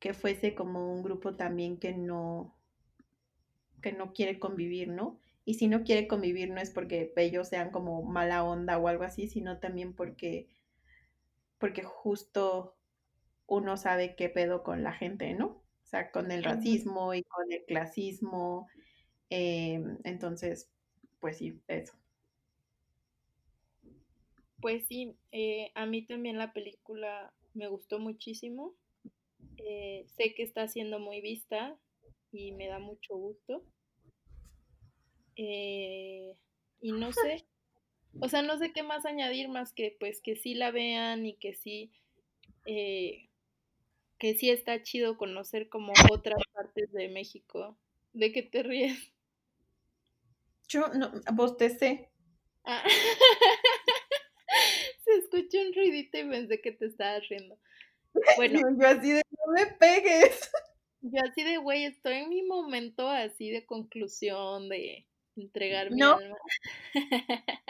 [0.00, 2.59] que fuese como un grupo también que no,
[3.80, 5.18] que no quiere convivir, ¿no?
[5.44, 9.04] Y si no quiere convivir no es porque ellos sean como mala onda o algo
[9.04, 10.48] así, sino también porque,
[11.58, 12.76] porque justo
[13.46, 15.46] uno sabe qué pedo con la gente, ¿no?
[15.46, 18.68] O sea, con el racismo y con el clasismo.
[19.28, 20.70] Em, entonces,
[21.18, 21.94] pues sí, eso.
[24.60, 28.74] Pues sí, eh, a mí también la película me gustó muchísimo.
[29.56, 31.76] Eh, sé que está siendo muy vista
[32.32, 33.64] y me da mucho gusto.
[35.36, 36.34] Eh,
[36.80, 37.46] y no sé,
[38.20, 41.36] o sea, no sé qué más añadir más que pues que sí la vean y
[41.36, 41.92] que sí,
[42.66, 43.28] eh,
[44.18, 47.76] que sí está chido conocer como otras partes de México.
[48.12, 49.12] ¿De qué te ríes?
[50.68, 52.10] Yo no, bostecé.
[52.64, 52.84] Ah.
[55.04, 57.58] Se escuchó un ruidito y pensé que te estabas riendo.
[58.36, 58.60] Bueno.
[58.80, 60.50] Yo así de no me pegues.
[61.02, 66.16] Yo así de güey, estoy en mi momento así de conclusión de entregar mi no.
[66.16, 66.36] alma.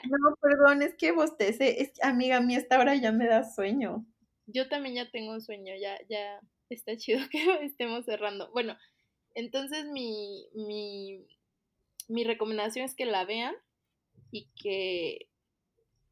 [0.05, 4.05] No, perdón, es que bostece, es amiga mía, esta hora ya me da sueño.
[4.47, 8.51] Yo también ya tengo un sueño, ya, ya está chido que estemos cerrando.
[8.53, 8.77] Bueno,
[9.35, 11.25] entonces mi, mi,
[12.09, 13.55] mi recomendación es que la vean
[14.31, 15.29] y que,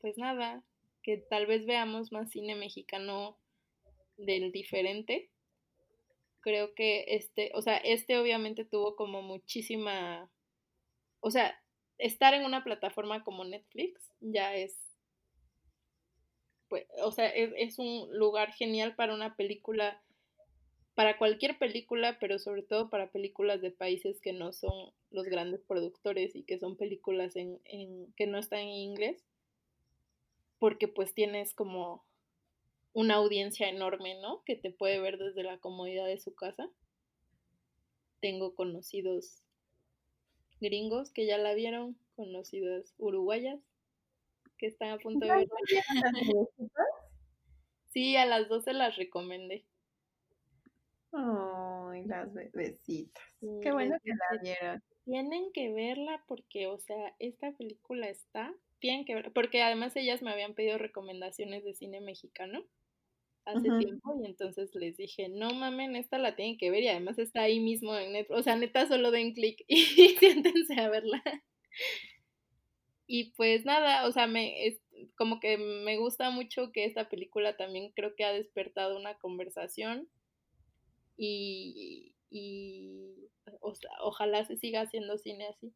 [0.01, 0.63] pues nada,
[1.03, 3.39] que tal vez veamos más cine mexicano
[4.17, 5.31] del diferente.
[6.41, 10.31] Creo que este, o sea, este obviamente tuvo como muchísima
[11.21, 11.61] o sea,
[11.99, 14.77] estar en una plataforma como Netflix ya es,
[16.69, 20.03] pues, o sea, es, un lugar genial para una película,
[20.95, 25.63] para cualquier película, pero sobre todo para películas de países que no son los grandes
[25.63, 29.25] productores y que son películas en, en que no están en inglés,
[30.59, 32.05] porque pues tienes como
[32.99, 34.43] una audiencia enorme, ¿no?
[34.43, 36.69] Que te puede ver desde la comodidad de su casa.
[38.19, 39.45] Tengo conocidos
[40.61, 43.61] gringos que ya la vieron, conocidas uruguayas
[44.57, 45.47] que están a punto de verla.
[47.91, 49.65] sí, a las dos se las recomendé.
[51.13, 53.23] Ay, las bebecitas.
[53.63, 54.83] Qué bueno que la vieron.
[55.05, 60.21] Tienen que verla porque, o sea, esta película está, tienen que verla, porque además ellas
[60.21, 62.65] me habían pedido recomendaciones de cine mexicano
[63.49, 67.19] hace tiempo y entonces les dije, no mamen, esta la tienen que ver y además
[67.19, 69.85] está ahí mismo en Netflix, o sea, neta solo den clic y
[70.19, 71.23] siéntense a verla.
[73.07, 74.81] Y pues nada, o sea, me es,
[75.17, 80.09] como que me gusta mucho que esta película también creo que ha despertado una conversación
[81.17, 83.31] y, y
[83.61, 85.73] o sea, ojalá se siga haciendo cine así.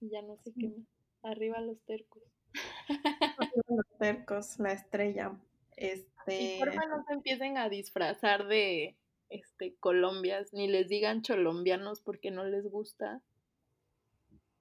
[0.00, 0.86] Y ya no sé qué más.
[1.22, 2.22] Arriba los tercos.
[3.68, 5.32] Los cercos, la estrella.
[5.76, 6.56] Este.
[6.56, 8.96] Y porfa no se empiecen a disfrazar de
[9.28, 13.22] este colombias, ni les digan colombianos porque no les gusta.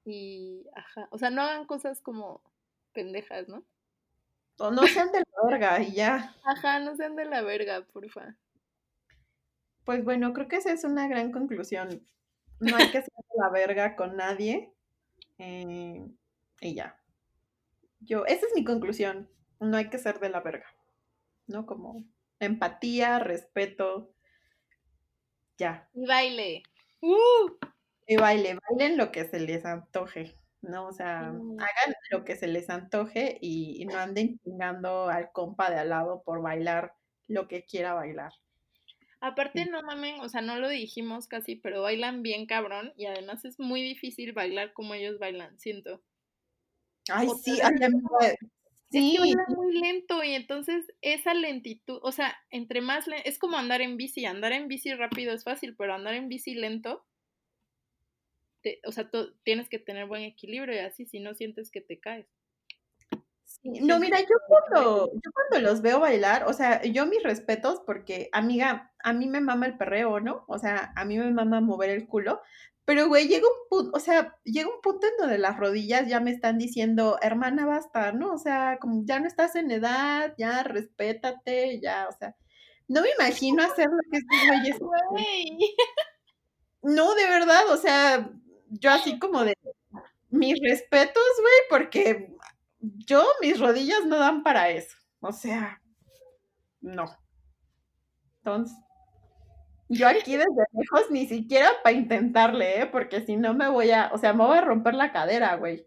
[0.06, 2.42] Y ajá, o sea, no hagan cosas como
[2.94, 3.66] pendejas, ¿no?
[4.58, 6.36] O no sean de la verga y ya.
[6.44, 8.36] Ajá, no sean de la verga, porfa.
[9.84, 12.08] Pues bueno, creo que esa es una gran conclusión.
[12.60, 14.72] No hay que ser de la verga con nadie.
[15.38, 16.08] Eh,
[16.62, 16.98] y ya.
[18.06, 19.30] Yo, esa es mi conclusión.
[19.60, 20.66] No hay que ser de la verga.
[21.48, 21.66] ¿No?
[21.66, 22.04] Como
[22.40, 24.12] empatía, respeto.
[25.58, 25.90] ya.
[25.94, 26.64] Y baile.
[27.02, 27.52] ¡Uh!
[28.08, 30.88] Y baile, bailen lo que se les antoje, ¿no?
[30.88, 31.60] O sea, Mm.
[31.60, 35.90] hagan lo que se les antoje y, y no anden chingando al compa de al
[35.90, 36.94] lado por bailar
[37.28, 38.34] lo que quiera bailar.
[39.22, 43.44] Aparte, no mamen, o sea, no lo dijimos casi, pero bailan bien cabrón y además
[43.46, 46.02] es muy difícil bailar como ellos bailan, siento.
[47.12, 47.74] Ay, O sí, ay,
[48.92, 53.22] Es sí, que bailan muy lento y entonces esa lentitud, o sea, entre más le-
[53.28, 56.56] es como andar en bici, andar en bici rápido es fácil, pero andar en bici
[56.56, 57.06] lento,
[58.62, 59.10] te- o sea,
[59.44, 62.28] tienes que tener buen equilibrio y así, si no sientes que te caes.
[63.44, 63.70] sí.
[63.82, 68.30] No, mira, yo cuando, yo cuando los veo bailar, o sea, yo mis respetos porque,
[68.32, 70.46] amiga, a mí me mama el perreo, ¿no?
[70.48, 72.42] O sea, a mí me mama mover el culo,
[72.86, 76.20] pero, güey, llega un punto, o sea, llega un punto en donde las rodillas ya
[76.20, 78.34] me están diciendo, hermana, basta, ¿no?
[78.34, 82.36] O sea, como ya no estás en edad, ya respétate, ya, o sea,
[82.88, 84.18] no me imagino hacer lo que
[84.70, 85.76] estos güeyes.
[86.84, 88.30] No, de verdad, o sea,
[88.70, 89.56] yo así como de
[90.30, 92.36] mis respetos, güey, porque
[92.80, 94.96] yo, mis rodillas no dan para eso.
[95.22, 95.82] O sea,
[96.82, 97.06] no.
[98.38, 98.78] Entonces,
[99.90, 102.86] yo aquí desde lejos ni siquiera para intentarle, ¿eh?
[102.86, 105.86] Porque si no me voy a, o sea, me voy a romper la cadera, güey.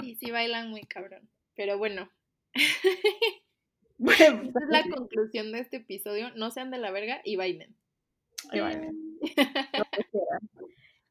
[0.00, 1.28] Sí, sí bailan muy cabrón.
[1.54, 2.08] Pero bueno,
[3.98, 6.30] Bueno, esa es la conclusión de este episodio.
[6.36, 7.74] No sean de la verga y bailen.
[8.50, 9.18] ahí bailen.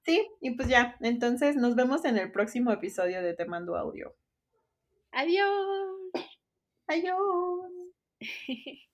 [0.06, 4.16] Sí, y pues ya, entonces nos vemos en el próximo episodio de Te Mando Audio.
[5.12, 6.12] Adiós.
[6.88, 7.18] Adiós.